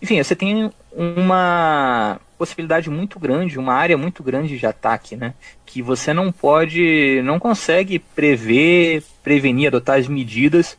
[0.00, 5.34] Enfim, você tem uma possibilidade muito grande, uma área muito grande de ataque, né?
[5.66, 10.78] Que você não pode, não consegue prever, prevenir, adotar as medidas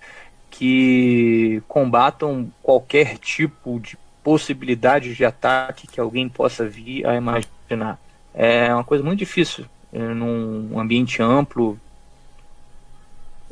[0.49, 7.99] que combatam qualquer tipo de possibilidade de ataque que alguém possa vir a imaginar.
[8.33, 11.79] É uma coisa muito difícil é, num ambiente amplo,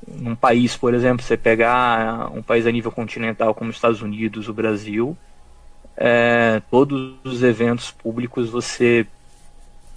[0.08, 4.50] num país, por exemplo, você pegar um país a nível continental como os Estados Unidos,
[4.50, 5.16] o Brasil,
[6.02, 9.06] é, todos os eventos públicos você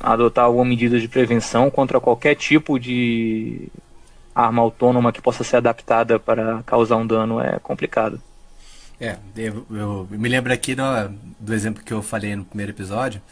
[0.00, 3.68] adotar alguma medida de prevenção contra qualquer tipo de
[4.34, 8.20] arma autônoma que possa ser adaptada para causar um dano é complicado.
[9.00, 10.82] É, eu, eu me lembro aqui do,
[11.38, 13.22] do exemplo que eu falei no primeiro episódio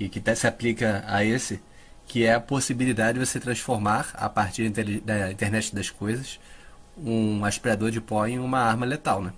[0.00, 1.60] e que até se aplica a esse,
[2.06, 6.40] que é a possibilidade de você transformar, a partir da internet das coisas,
[6.96, 9.32] um aspirador de pó em uma arma letal, né?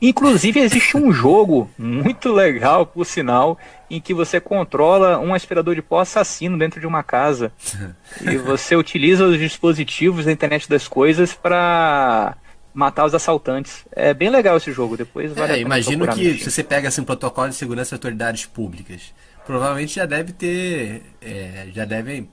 [0.00, 3.58] Inclusive existe um jogo muito legal, por sinal,
[3.90, 7.52] em que você controla um aspirador de pó assassino dentro de uma casa
[8.20, 12.36] e você utiliza os dispositivos da internet das coisas para
[12.74, 13.84] matar os assaltantes.
[13.92, 14.96] É bem legal esse jogo.
[14.96, 18.46] Depois vale É, imagino que se você pega assim, um protocolo de segurança de autoridades
[18.46, 19.14] públicas,
[19.46, 22.28] provavelmente já deve ter, é, já devem,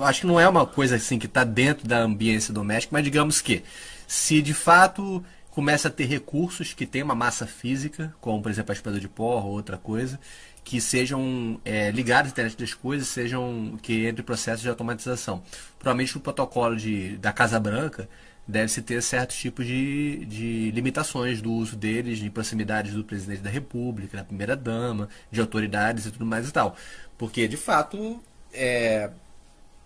[0.00, 3.40] acho que não é uma coisa assim que está dentro da ambiência doméstica, mas digamos
[3.40, 3.62] que
[4.06, 8.72] se de fato começa a ter recursos que tem uma massa física, como por exemplo
[8.72, 10.18] a espada de pó ou outra coisa,
[10.62, 15.42] que sejam é, ligados à internet das coisas, sejam que entre processos de automatização.
[15.78, 18.08] Provavelmente no protocolo de, da Casa Branca
[18.46, 23.50] deve-se ter certos tipos de, de limitações do uso deles, de proximidades do presidente da
[23.50, 26.76] República, da primeira dama, de autoridades e tudo mais e tal.
[27.16, 29.10] Porque de fato é,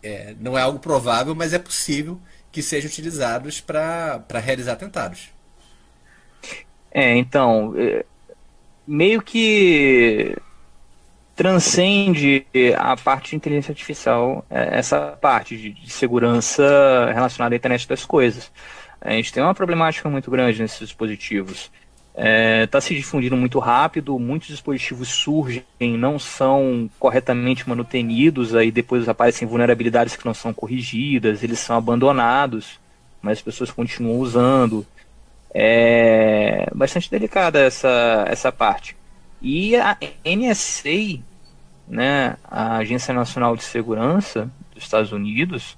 [0.02, 5.34] é, não é algo provável, mas é possível que sejam utilizados para realizar atentados.
[6.94, 8.06] É, então, é,
[8.86, 10.36] meio que
[11.34, 12.46] transcende
[12.78, 16.62] a parte de inteligência artificial, é, essa parte de, segurança
[17.12, 18.52] relacionada à internet das coisas.
[19.00, 21.70] A gente tem uma problemática muito grande nesses dispositivos.
[22.62, 29.48] Está se difundindo muito rápido, muitos dispositivos surgem, não são corretamente manutenidos, aí depois aparecem
[29.48, 32.78] vulnerabilidades que não são corrigidas, eles são abandonados,
[33.20, 34.86] mas as pessoas continuam usando.
[35.54, 38.96] É bastante delicada essa, essa parte.
[39.40, 41.20] E a NSA,
[41.86, 45.76] né, a Agência Nacional de Segurança dos Estados Unidos,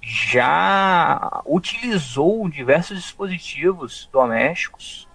[0.00, 5.06] já utilizou diversos dispositivos domésticos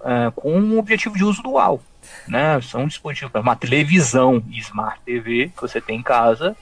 [0.00, 1.80] uh, com um objetivo de uso dual.
[2.28, 2.60] Né?
[2.60, 6.56] São dispositivos, uma televisão Smart TV que você tem em casa,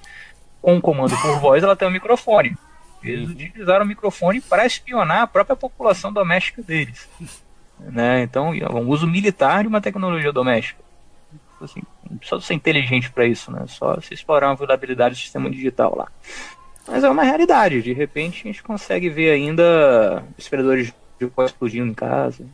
[0.62, 2.56] com comando por voz, ela tem um microfone.
[3.04, 7.08] Eles utilizaram o microfone para espionar a própria população doméstica deles.
[7.76, 8.22] Né?
[8.22, 10.80] Então, é um uso militar de uma tecnologia doméstica.
[11.60, 13.64] Assim, não precisa ser inteligente para isso, né?
[13.66, 16.08] Só se explorar uma vulnerabilidade do sistema digital lá.
[16.86, 17.82] Mas é uma realidade.
[17.82, 22.46] De repente a gente consegue ver ainda esperadores de pó explodindo em casa.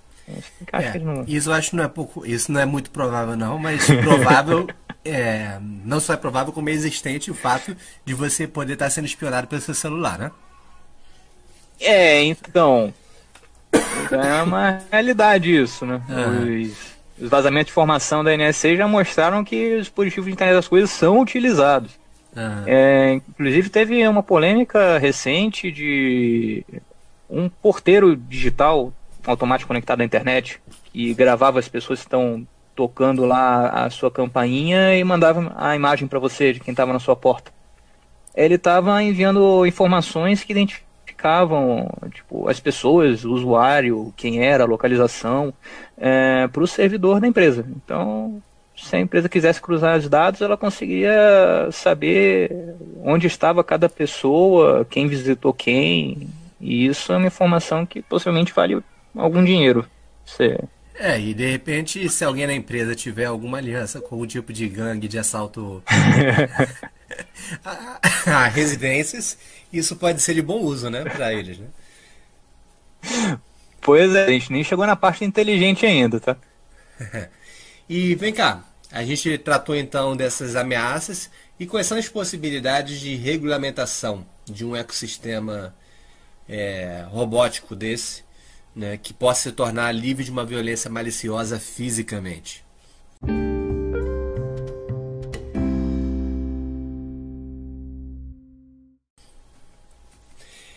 [0.73, 1.25] É, não...
[1.27, 2.25] Isso eu acho não é pouco.
[2.25, 4.69] Isso não é muito provável, não, mas provável.
[5.05, 9.07] é, não só é provável, como é existente o fato de você poder estar sendo
[9.07, 10.31] espionado pelo seu celular, né?
[11.81, 12.93] É, então.
[13.73, 16.03] É uma realidade isso, né?
[16.09, 16.63] Uhum.
[16.63, 20.69] Os, os vazamentos de informação da NSA já mostraram que os dispositivos de internet das
[20.69, 21.93] coisas são utilizados.
[22.37, 22.65] Uhum.
[22.67, 26.65] É, inclusive teve uma polêmica recente de
[27.29, 28.93] um porteiro digital
[29.27, 30.61] automático conectado à internet
[30.93, 32.47] que gravava as pessoas que estão
[32.81, 36.99] tocando lá a sua campainha e mandava a imagem para você de quem estava na
[36.99, 37.53] sua porta.
[38.35, 45.53] Ele estava enviando informações que identificavam tipo, as pessoas, o usuário, quem era, a localização,
[45.99, 47.67] é, para o servidor da empresa.
[47.69, 48.43] Então,
[48.75, 55.07] se a empresa quisesse cruzar os dados, ela conseguiria saber onde estava cada pessoa, quem
[55.07, 56.31] visitou quem.
[56.59, 58.83] E isso é uma informação que possivelmente vale
[59.15, 59.85] algum dinheiro.
[60.25, 60.59] Você...
[61.03, 64.69] É, e de repente, se alguém na empresa tiver alguma aliança com algum tipo de
[64.69, 65.83] gangue de assalto
[67.65, 69.39] a, a, residências,
[69.73, 71.69] isso pode ser de bom uso, né, para eles, né?
[73.81, 76.37] Pois é, a gente nem chegou na parte inteligente ainda, tá?
[77.89, 83.17] e vem cá, a gente tratou então dessas ameaças e quais são as possibilidades de
[83.17, 85.75] regulamentação de um ecossistema
[86.47, 88.23] é, robótico desse
[88.75, 92.65] né, que possa se tornar livre de uma violência maliciosa fisicamente.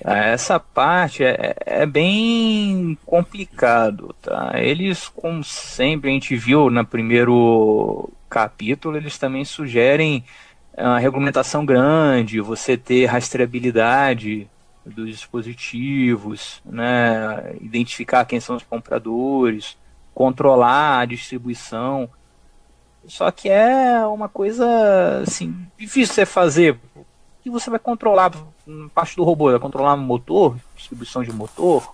[0.06, 4.52] Essa parte é, é, bem complicado, tá?
[4.56, 10.26] Eles, como sempre a gente viu no primeiro capítulo, eles também sugerem
[10.78, 14.50] uma regulamentação grande, você ter rastreabilidade
[14.86, 19.78] dos dispositivos, né, identificar quem são os compradores,
[20.14, 22.10] controlar a distribuição.
[23.06, 26.80] Só que é uma coisa assim, difícil você fazer.
[27.42, 28.32] Que você vai controlar
[28.94, 29.52] parte do robô?
[29.52, 31.94] Vai controlar motor, distribuição de motor,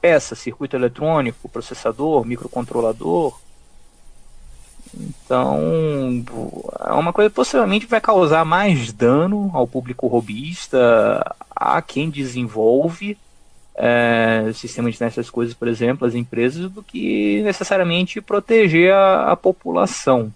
[0.00, 3.38] peça, circuito eletrônico, processador, microcontrolador.
[4.94, 6.24] Então,
[6.80, 13.16] é uma coisa que possivelmente vai causar mais dano ao público robista, a quem desenvolve
[13.74, 19.32] é, sistema de internet das coisas, por exemplo, as empresas, do que necessariamente proteger a,
[19.32, 20.32] a população.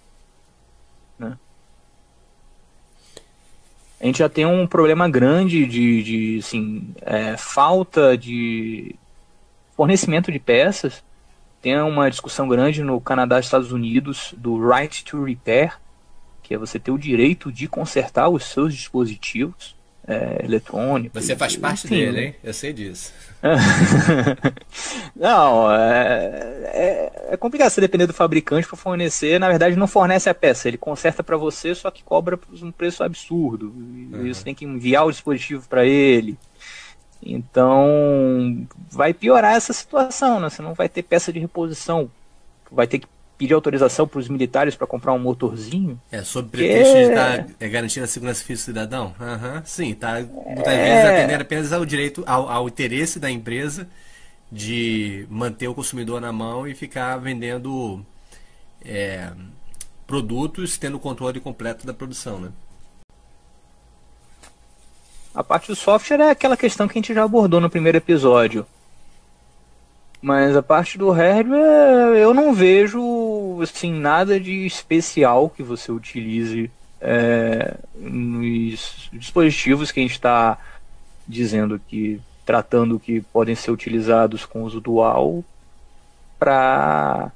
[1.19, 1.37] Né?
[3.99, 8.95] A gente já tem um problema grande de, de assim, é, falta de
[9.75, 11.03] fornecimento de peças
[11.65, 15.73] tem uma discussão grande no Canadá e Estados Unidos do right to repair,
[16.43, 19.75] que é você ter o direito de consertar os seus dispositivos
[20.07, 21.25] é, eletrônicos.
[21.25, 22.35] Você faz parte enfim, dele, hein?
[22.43, 23.11] Eu sei disso.
[25.15, 29.39] não, é, é, é, complicado você depender do fabricante para fornecer.
[29.39, 33.03] Na verdade, não fornece a peça, ele conserta para você, só que cobra um preço
[33.03, 33.73] absurdo.
[33.75, 34.31] E uhum.
[34.31, 36.37] você tem que enviar o dispositivo para ele.
[37.25, 40.49] Então, vai piorar essa situação, né?
[40.49, 42.09] Você não vai ter peça de reposição.
[42.71, 43.07] Vai ter que
[43.37, 45.99] pedir autorização para os militares para comprar um motorzinho.
[46.11, 49.15] É, sob pretexto de estar tá, é, garantindo a segurança física do cidadão?
[49.19, 50.83] Uhum, sim, tá muitas é...
[50.83, 53.87] vezes atendendo apenas ao direito, ao, ao interesse da empresa
[54.51, 58.05] de manter o consumidor na mão e ficar vendendo
[58.83, 59.31] é,
[60.07, 62.49] produtos tendo controle completo da produção, né?
[65.35, 68.65] A parte do software é aquela questão que a gente já abordou no primeiro episódio.
[70.21, 76.71] Mas a parte do hardware eu não vejo assim nada de especial que você utilize
[77.01, 80.57] é, nos dispositivos que a gente está
[81.27, 85.43] dizendo que tratando que podem ser utilizados com uso dual
[86.39, 87.31] para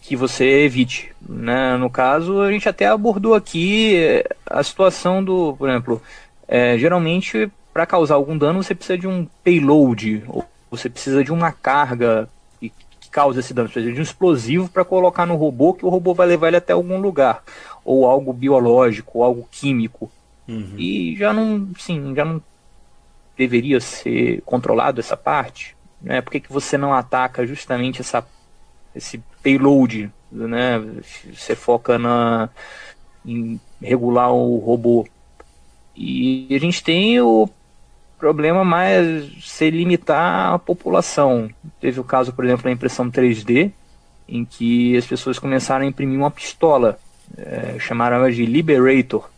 [0.00, 1.12] que você evite.
[1.20, 1.76] Né?
[1.76, 6.00] No caso, a gente até abordou aqui a situação do, por exemplo,
[6.48, 11.32] é, geralmente, para causar algum dano, você precisa de um payload, ou você precisa de
[11.32, 12.28] uma carga
[12.60, 12.70] que,
[13.00, 15.88] que causa esse dano, você precisa de um explosivo para colocar no robô, que o
[15.88, 17.42] robô vai levar ele até algum lugar,
[17.84, 20.10] ou algo biológico, ou algo químico.
[20.48, 20.74] Uhum.
[20.78, 22.40] E já não, sim, já não
[23.36, 25.76] deveria ser controlado essa parte.
[26.00, 26.20] Né?
[26.20, 28.24] Por que, que você não ataca justamente essa,
[28.94, 30.10] esse payload?
[30.30, 30.78] Né?
[31.32, 32.48] Você foca na,
[33.24, 35.06] em regular o robô
[35.96, 37.48] e a gente tem o
[38.18, 41.50] problema mais se limitar à população.
[41.80, 43.72] Teve o caso, por exemplo, da impressão 3D,
[44.28, 46.98] em que as pessoas começaram a imprimir uma pistola,
[47.36, 49.30] é, chamaram de Liberator.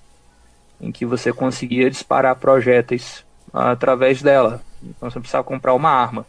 [0.81, 4.63] em que você conseguia disparar projéteis através dela.
[4.81, 6.25] Então você precisava comprar uma arma.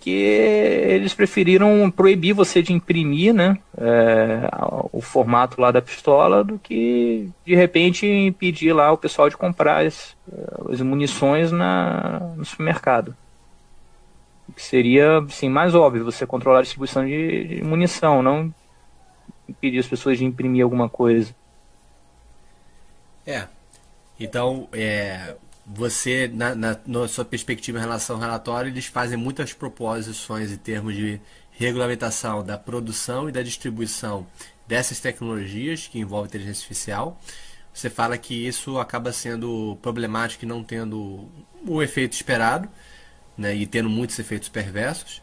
[0.00, 4.48] Que eles preferiram proibir você de imprimir né, é,
[4.90, 9.84] o formato lá da pistola do que de repente impedir lá o pessoal de comprar
[9.86, 10.16] as,
[10.70, 13.14] as munições na, no supermercado.
[14.56, 18.52] Que seria assim, mais óbvio você controlar a distribuição de, de munição, não
[19.48, 21.34] impedir as pessoas de imprimir alguma coisa.
[23.26, 23.46] É.
[24.18, 25.34] Então, é,
[25.72, 30.56] você, na, na, na, sua perspectiva em relação ao relatório, eles fazem muitas proposições em
[30.56, 31.20] termos de
[31.52, 34.26] regulamentação da produção e da distribuição
[34.66, 37.20] dessas tecnologias que envolvem inteligência artificial.
[37.72, 41.28] Você fala que isso acaba sendo problemático e não tendo
[41.66, 42.68] o efeito esperado,
[43.38, 45.22] né, e tendo muitos efeitos perversos.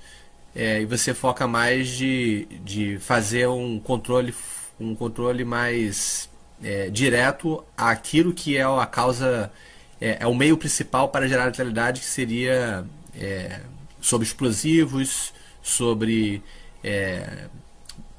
[0.56, 4.34] É, e você foca mais de, de fazer um controle,
[4.80, 6.30] um controle mais
[6.64, 9.52] é, direto àquilo que é a causa
[10.00, 12.86] é, é o meio principal para gerar letalidade, que seria
[13.16, 13.62] é,
[14.00, 16.42] sobre explosivos, sobre
[16.84, 17.48] é,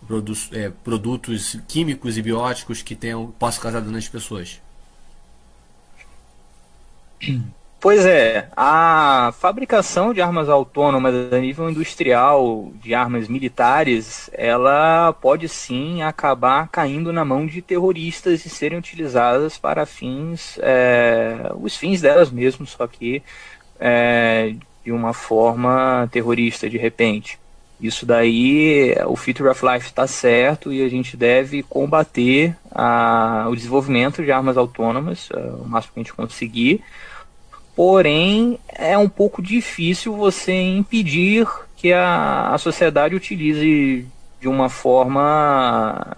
[0.06, 4.60] produ é, produtos químicos e bióticos que tenham, possam causar dano às pessoas.
[7.80, 15.48] Pois é, a fabricação de armas autônomas a nível industrial, de armas militares, ela pode
[15.48, 22.00] sim acabar caindo na mão de terroristas e serem utilizadas para fins, é, os fins
[22.00, 23.22] delas mesmas, só que
[23.78, 24.54] é,
[24.84, 27.38] de uma forma terrorista de repente.
[27.80, 33.54] Isso daí, o Future of Life está certo e a gente deve combater a, o
[33.54, 36.82] desenvolvimento de armas autônomas é, o máximo que a gente conseguir
[37.78, 44.04] Porém, é um pouco difícil você impedir que a, a sociedade utilize
[44.40, 46.16] de uma forma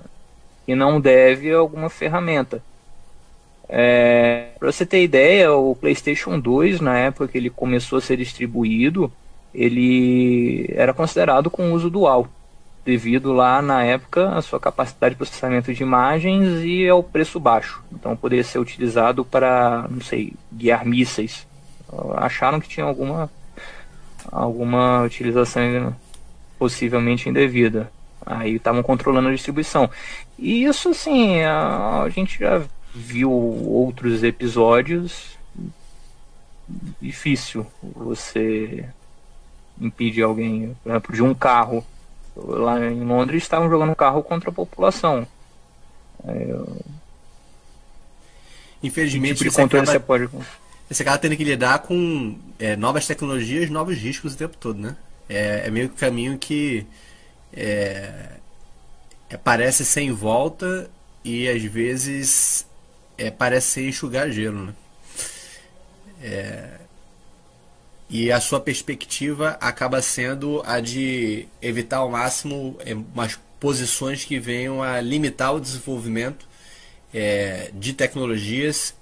[0.64, 2.62] que não deve alguma ferramenta.
[3.68, 8.16] É, Para você ter ideia, o PlayStation 2, na época que ele começou a ser
[8.16, 9.12] distribuído,
[9.54, 12.26] ele era considerado com uso dual,
[12.86, 17.84] devido lá na época à sua capacidade de processamento de imagens e ao preço baixo.
[17.92, 21.49] Então poderia ser utilizado para, não sei, guiar mísseis
[22.16, 23.30] acharam que tinha alguma
[24.30, 25.94] alguma utilização
[26.58, 27.90] possivelmente indevida.
[28.24, 29.90] Aí estavam controlando a distribuição.
[30.38, 32.62] E isso, assim, a, a, gente já
[32.94, 35.38] viu outros episódios.
[37.00, 38.86] Difícil você
[39.80, 41.84] impedir alguém, por exemplo, de um carro.
[42.36, 45.26] Lá em Londres estavam jogando carro contra a população.
[46.24, 46.76] Eu...
[48.82, 49.98] Infelizmente, tipo de controle acaba...
[49.98, 50.28] você pode
[50.90, 54.96] você acaba tendo que lidar com é, novas tecnologias, novos riscos o tempo todo, né?
[55.28, 56.84] É, é meio que o caminho que
[57.52, 58.30] é,
[59.28, 60.90] é, parece sem volta
[61.24, 62.66] e às vezes
[63.16, 64.74] é, parece enxugar gelo, né?
[66.20, 66.70] É,
[68.08, 72.76] e a sua perspectiva acaba sendo a de evitar ao máximo
[73.14, 76.48] umas posições que venham a limitar o desenvolvimento
[77.14, 78.92] é, de tecnologias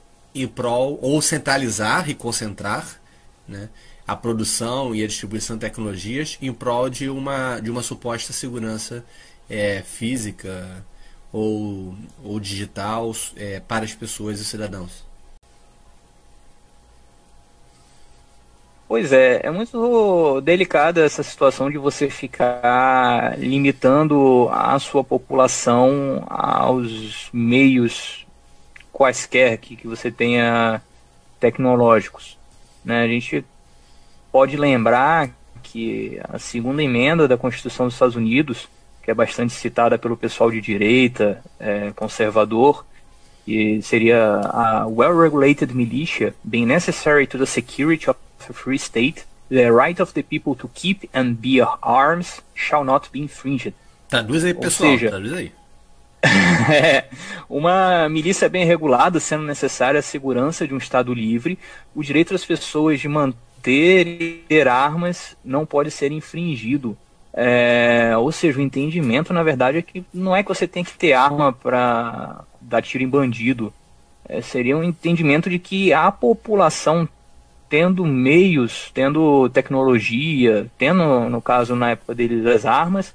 [0.43, 3.01] em prol ou centralizar e concentrar
[3.47, 3.69] né,
[4.07, 9.05] a produção e a distribuição de tecnologias em prol de uma, de uma suposta segurança
[9.49, 10.85] é, física
[11.33, 15.09] ou, ou digital é, para as pessoas e cidadãos.
[18.89, 27.29] Pois é, é muito delicada essa situação de você ficar limitando a sua população aos
[27.31, 28.27] meios
[28.99, 30.83] quaisquer que, que você tenha
[31.39, 32.37] tecnológicos.
[32.85, 33.05] Né?
[33.05, 33.45] A gente
[34.33, 35.31] pode lembrar
[35.63, 38.69] que a segunda emenda da Constituição dos Estados Unidos,
[39.01, 42.85] que é bastante citada pelo pessoal de direita, é, conservador,
[43.47, 48.19] e seria a well-regulated militia being necessary to the security of
[48.51, 53.09] a free state, the right of the people to keep and bear arms shall not
[53.13, 53.75] be infringed.
[54.09, 55.53] Traduz aí, pessoal, seja, traduz aí.
[56.71, 57.05] É,
[57.49, 61.59] uma milícia bem regulada, sendo necessária a segurança de um Estado livre,
[61.95, 66.97] o direito das pessoas de manter e ter armas não pode ser infringido.
[67.33, 70.93] É, ou seja, o entendimento, na verdade, é que não é que você tem que
[70.93, 73.73] ter arma para dar tiro em bandido.
[74.29, 77.09] É, seria um entendimento de que a população
[77.69, 83.15] tendo meios, tendo tecnologia, tendo, no caso, na época deles, as armas,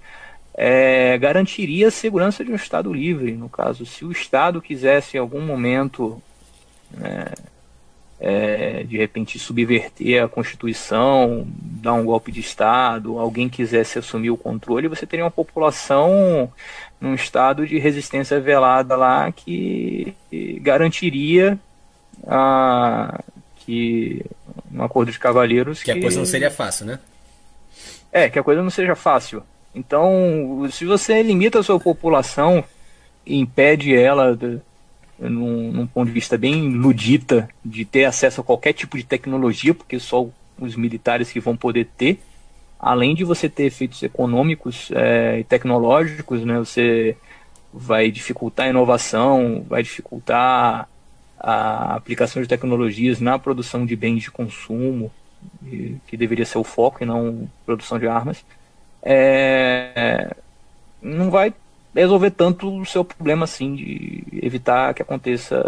[0.53, 3.33] é, garantiria a segurança de um Estado livre.
[3.33, 6.21] No caso, se o Estado quisesse em algum momento
[6.91, 7.25] né,
[8.19, 14.37] é, de repente subverter a Constituição, dar um golpe de Estado, alguém quisesse assumir o
[14.37, 16.51] controle, você teria uma população
[17.01, 20.15] num estado de resistência velada lá que
[20.61, 21.59] garantiria
[22.25, 23.21] a,
[23.57, 24.25] que
[24.73, 26.99] um acordo de cavalheiros que, que a coisa não seria fácil, né?
[28.09, 29.43] É, que a coisa não seja fácil.
[29.75, 32.63] Então, se você limita a sua população
[33.25, 34.59] e impede ela de,
[35.19, 39.73] num, num, ponto de vista bem ludita de ter acesso a qualquer tipo de tecnologia,
[39.73, 40.27] porque só
[40.59, 42.19] os militares que vão poder ter,
[42.79, 47.17] além de você ter efeitos econômicos é, e tecnológicos, né, você
[47.73, 50.87] vai dificultar a inovação, vai dificultar
[51.39, 55.11] a aplicação de tecnologias na produção de bens de consumo,
[56.07, 58.45] que deveria ser o foco e não produção de armas,
[59.03, 60.35] é,
[61.01, 61.53] não vai
[61.93, 65.59] resolver tanto o seu problema assim de evitar que aconteça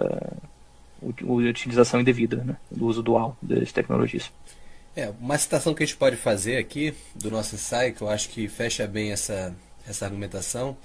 [1.01, 4.31] a utilização indevida né, do uso dual das tecnologias.
[4.95, 8.29] É, uma citação que a gente pode fazer aqui do nosso ensaio, que eu acho
[8.29, 9.53] que fecha bem essa,
[9.87, 10.77] essa argumentação,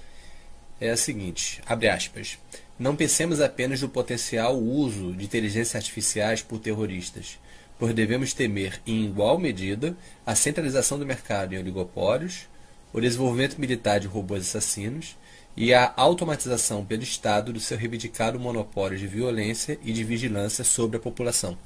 [0.81, 2.37] é a seguinte, abre aspas,
[2.77, 7.37] não pensemos apenas no potencial uso de inteligências artificiais por terroristas,
[7.81, 12.47] pois devemos temer, em igual medida, a centralização do mercado em oligopólios,
[12.93, 15.17] o desenvolvimento militar de robôs assassinos
[15.57, 20.97] e a automatização pelo Estado do seu reivindicado monopólio de violência e de vigilância sobre
[20.97, 21.57] a população.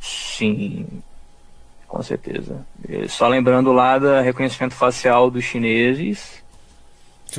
[0.00, 1.00] Sim,
[1.86, 2.66] com certeza.
[3.08, 6.39] Só lembrando lá do reconhecimento facial dos chineses.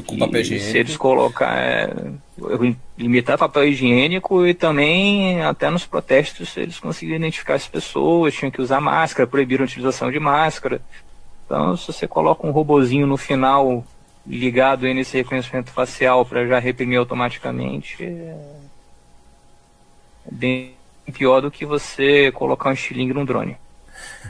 [0.06, 0.72] Com papel higiênico.
[0.72, 1.58] Se eles colocar.
[1.58, 1.94] É,
[2.98, 8.62] limitar papel higiênico e também, até nos protestos, eles conseguiram identificar as pessoas, tinham que
[8.62, 10.82] usar máscara, proibiram a utilização de máscara.
[11.46, 13.86] Então, se você coloca um robozinho no final
[14.26, 18.38] ligado aí nesse reconhecimento facial para já reprimir automaticamente, é
[20.32, 20.74] bem
[21.12, 23.58] pior do que você colocar um estilingue num drone.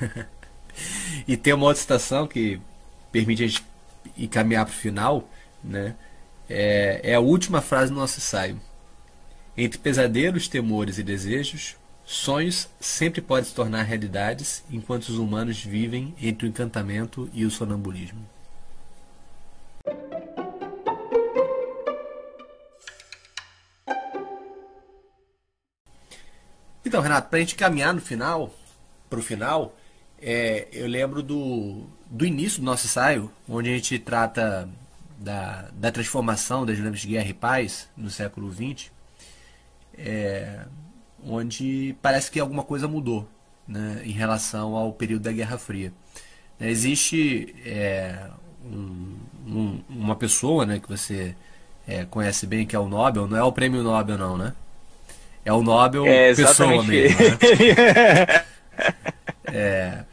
[1.27, 2.59] e tem uma outra citação que
[3.11, 3.63] permite a gente
[4.17, 5.29] encaminhar para o final,
[5.63, 5.95] né?
[6.49, 8.59] É, é a última frase do nosso ensaio.
[9.55, 11.75] Entre pesadelos, temores e desejos,
[12.11, 17.51] Sonhos sempre podem se tornar realidades enquanto os humanos vivem entre o encantamento e o
[17.51, 18.27] sonambulismo.
[26.83, 28.53] Então, Renato, para a gente caminhar no final,
[29.09, 29.73] para o final,
[30.21, 34.67] é, eu lembro do, do início do nosso ensaio, onde a gente trata
[35.21, 38.91] da, da transformação das dinâmicas de guerra e paz no século XX.
[39.97, 40.65] É,
[41.23, 43.29] onde parece que alguma coisa mudou
[43.67, 45.93] né, em relação ao período da Guerra Fria.
[46.59, 48.27] Né, existe é,
[48.65, 51.35] um, um, uma pessoa né, que você
[51.87, 54.53] é, conhece bem, que é o Nobel, não é o prêmio Nobel não, né?
[55.43, 57.19] É o Nobel é pessoa mesmo.
[57.19, 57.37] Né?
[59.45, 60.03] é,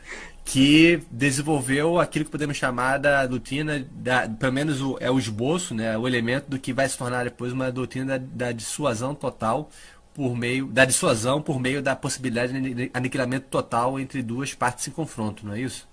[0.48, 5.74] que desenvolveu aquilo que podemos chamar da doutrina, da, pelo menos o, é o esboço,
[5.74, 9.68] né, o elemento do que vai se tornar depois uma doutrina da, da dissuasão total,
[10.14, 14.90] por meio da dissuasão por meio da possibilidade de aniquilamento total entre duas partes em
[14.90, 15.86] confronto, não é isso?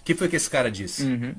[0.00, 1.02] O que foi que esse cara disse?
[1.02, 1.34] Uhum.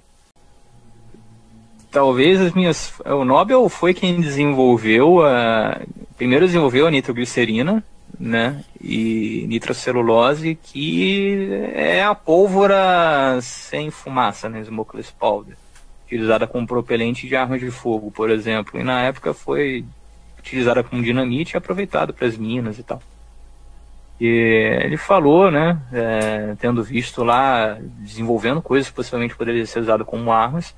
[1.91, 2.93] Talvez as minhas.
[3.05, 5.79] O Nobel foi quem desenvolveu a.
[6.17, 7.83] Primeiro desenvolveu a nitroglicerina,
[8.19, 8.63] né?
[8.81, 14.63] E nitrocelulose, que é a pólvora sem fumaça, né?
[14.63, 15.55] Smokeless powder.
[16.05, 18.79] Utilizada como propelente de armas de fogo, por exemplo.
[18.79, 19.85] E na época foi
[20.39, 23.01] utilizada como dinamite e aproveitada para as minas e tal.
[24.19, 30.07] E ele falou, né, é, tendo visto lá, desenvolvendo coisas que possivelmente poderiam ser usadas
[30.07, 30.73] como armas,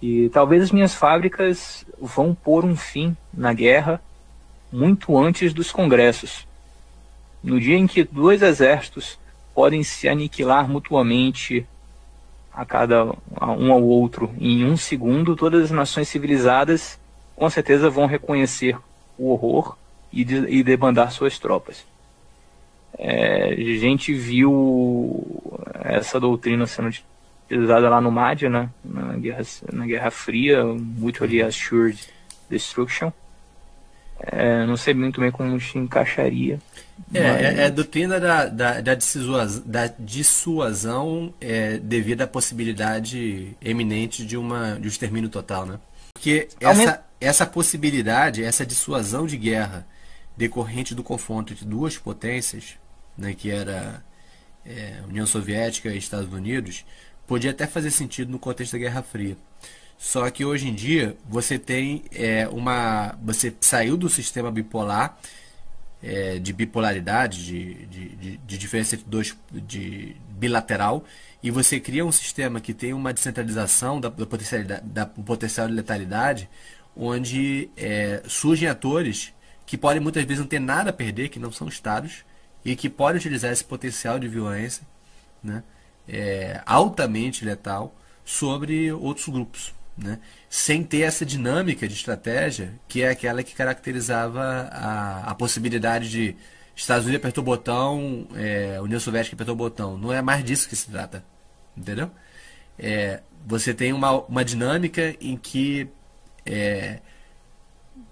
[0.00, 4.00] e talvez as minhas fábricas vão pôr um fim na guerra
[4.70, 6.45] muito antes dos congressos.
[7.46, 9.16] No dia em que dois exércitos
[9.54, 11.64] podem se aniquilar mutuamente
[12.52, 16.98] a cada um ao outro em um segundo, todas as nações civilizadas
[17.36, 18.76] com certeza vão reconhecer
[19.16, 19.78] o horror
[20.12, 21.86] e, de, e debandar suas tropas.
[22.98, 25.24] É, a gente viu
[25.84, 26.90] essa doutrina sendo
[27.44, 29.42] utilizada lá no MAD, né, na, Guerra,
[29.72, 32.08] na Guerra Fria, Mutually Assured
[32.50, 33.12] Destruction.
[34.18, 36.58] É, não sei muito bem como se encaixaria.
[37.12, 37.40] É, mas...
[37.40, 44.24] é, é, a doutrina da, da, da, dissuasão, da dissuasão é, devido à possibilidade eminente
[44.24, 45.78] de, uma, de um extermínio total, né?
[46.14, 49.86] Porque essa, essa possibilidade, essa dissuasão de guerra
[50.36, 52.76] decorrente do confronto entre duas potências,
[53.16, 54.02] né, que era
[54.64, 56.84] é, União Soviética e Estados Unidos,
[57.26, 59.36] podia até fazer sentido no contexto da Guerra Fria.
[59.98, 63.16] Só que hoje em dia você tem é, uma.
[63.22, 65.18] Você saiu do sistema bipolar
[66.06, 71.04] é, de bipolaridade, de, de, de, de, diferença entre dois, de bilateral,
[71.42, 75.74] e você cria um sistema que tem uma descentralização da, da, potencialidade, da potencial de
[75.74, 76.48] letalidade,
[76.96, 79.34] onde é, surgem atores
[79.66, 82.24] que podem muitas vezes não ter nada a perder, que não são estados,
[82.64, 84.86] e que podem utilizar esse potencial de violência
[85.42, 85.64] né,
[86.08, 87.92] é, altamente letal
[88.24, 89.74] sobre outros grupos.
[89.96, 90.18] Né,
[90.50, 96.36] sem ter essa dinâmica de estratégia que é aquela que caracterizava a, a possibilidade de
[96.76, 99.96] Estados Unidos apertou o botão, é, União Soviética apertou o botão.
[99.96, 101.24] Não é mais disso que se trata.
[101.74, 102.10] Entendeu?
[102.78, 105.88] É, você tem uma, uma dinâmica em que
[106.44, 107.00] é,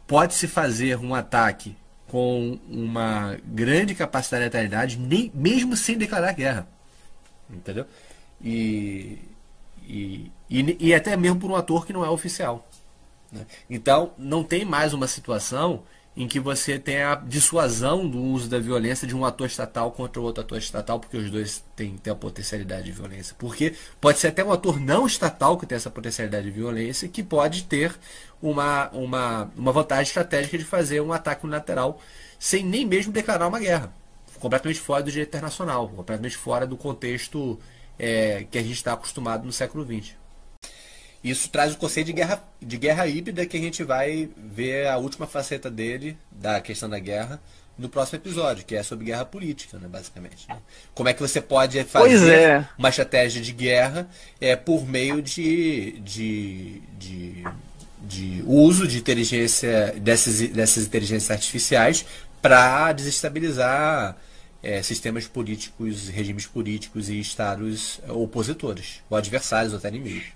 [0.06, 1.76] pode-se fazer um ataque
[2.08, 6.66] com uma grande capacidade de letalidade, nem, mesmo sem declarar guerra.
[7.50, 7.86] Entendeu?
[8.42, 9.18] E,
[9.86, 12.66] e, e, e, até mesmo por um ator que não é oficial.
[13.30, 13.46] Né?
[13.68, 15.82] Então, não tem mais uma situação
[16.16, 20.22] em que você tem a dissuasão do uso da violência de um ator estatal contra
[20.22, 23.34] outro ator estatal, porque os dois têm, têm a potencialidade de violência.
[23.36, 27.22] Porque pode ser até um ator não estatal que tem essa potencialidade de violência, que
[27.22, 27.92] pode ter
[28.40, 32.00] uma, uma, uma vantagem estratégica de fazer um ataque unilateral
[32.38, 33.92] sem nem mesmo declarar uma guerra.
[34.38, 37.58] Completamente fora do direito internacional, completamente fora do contexto
[37.98, 40.14] é, que a gente está acostumado no século XX.
[41.22, 44.98] Isso traz o conceito de guerra, de guerra híbrida que a gente vai ver a
[44.98, 47.40] última faceta dele, da questão da guerra,
[47.78, 50.46] no próximo episódio, que é sobre guerra política, né, basicamente.
[50.48, 50.58] Né?
[50.94, 52.68] Como é que você pode fazer é.
[52.78, 54.06] uma estratégia de guerra
[54.40, 57.44] é, por meio de, de, de,
[58.02, 62.04] de uso de inteligência dessas, dessas inteligências artificiais
[62.40, 64.16] para desestabilizar
[64.64, 70.32] é, sistemas políticos, regimes políticos e estados opositores, ou adversários, ou até inimigos.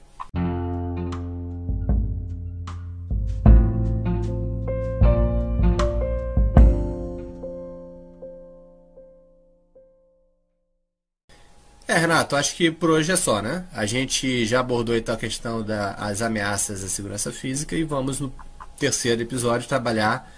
[11.88, 13.64] É, Renato, acho que por hoje é só, né?
[13.72, 18.30] A gente já abordou então a questão das ameaças à segurança física e vamos no
[18.78, 20.30] terceiro episódio trabalhar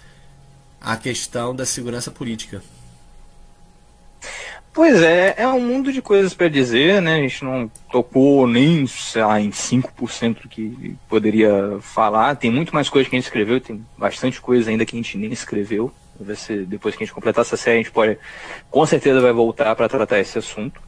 [0.79, 2.63] a questão da segurança política.
[4.73, 7.15] Pois é, é um mundo de coisas para dizer, né?
[7.15, 12.35] A gente não tocou nem, sei lá, em 5% que poderia falar.
[12.35, 15.17] Tem muito mais coisa que a gente escreveu, tem bastante coisa ainda que a gente
[15.17, 15.91] nem escreveu.
[16.17, 18.17] Ver se depois que a gente completar essa série, a gente pode,
[18.69, 20.81] com certeza vai voltar para tratar esse assunto.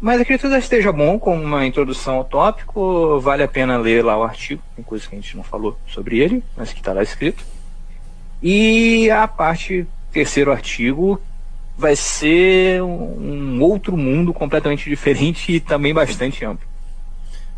[0.00, 3.18] Mas acredito que esteja bom com uma introdução ao tópico.
[3.20, 4.62] Vale a pena ler lá o artigo.
[4.76, 7.44] Tem coisa que a gente não falou sobre ele, mas que está lá escrito.
[8.40, 11.20] E a parte terceiro artigo
[11.76, 16.66] vai ser um outro mundo completamente diferente e também bastante amplo.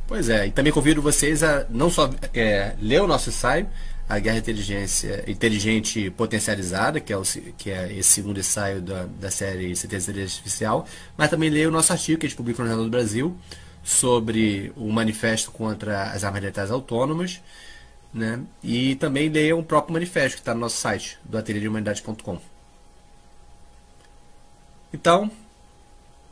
[0.07, 3.67] Pois é, e também convido vocês a não só é, ler o nosso ensaio,
[4.09, 7.23] a Guerra Inteligência, Inteligente Potencializada, que é, o,
[7.59, 10.87] que é esse segundo ensaio da, da série Certeza Artificial,
[11.17, 13.37] mas também leia o nosso artigo que a gente publicou no Jornal do Brasil
[13.83, 17.41] sobre o manifesto contra as armas letais autônomas,
[18.15, 18.41] né?
[18.63, 22.56] e também leia o próprio manifesto que está no nosso site, do ateliêdehumanidade.com.
[24.93, 25.31] Então,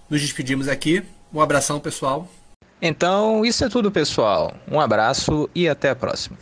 [0.09, 1.03] nos despedimos aqui.
[1.33, 2.29] Um abração, pessoal.
[2.81, 4.55] Então, isso é tudo, pessoal.
[4.71, 6.37] Um abraço e até a próxima.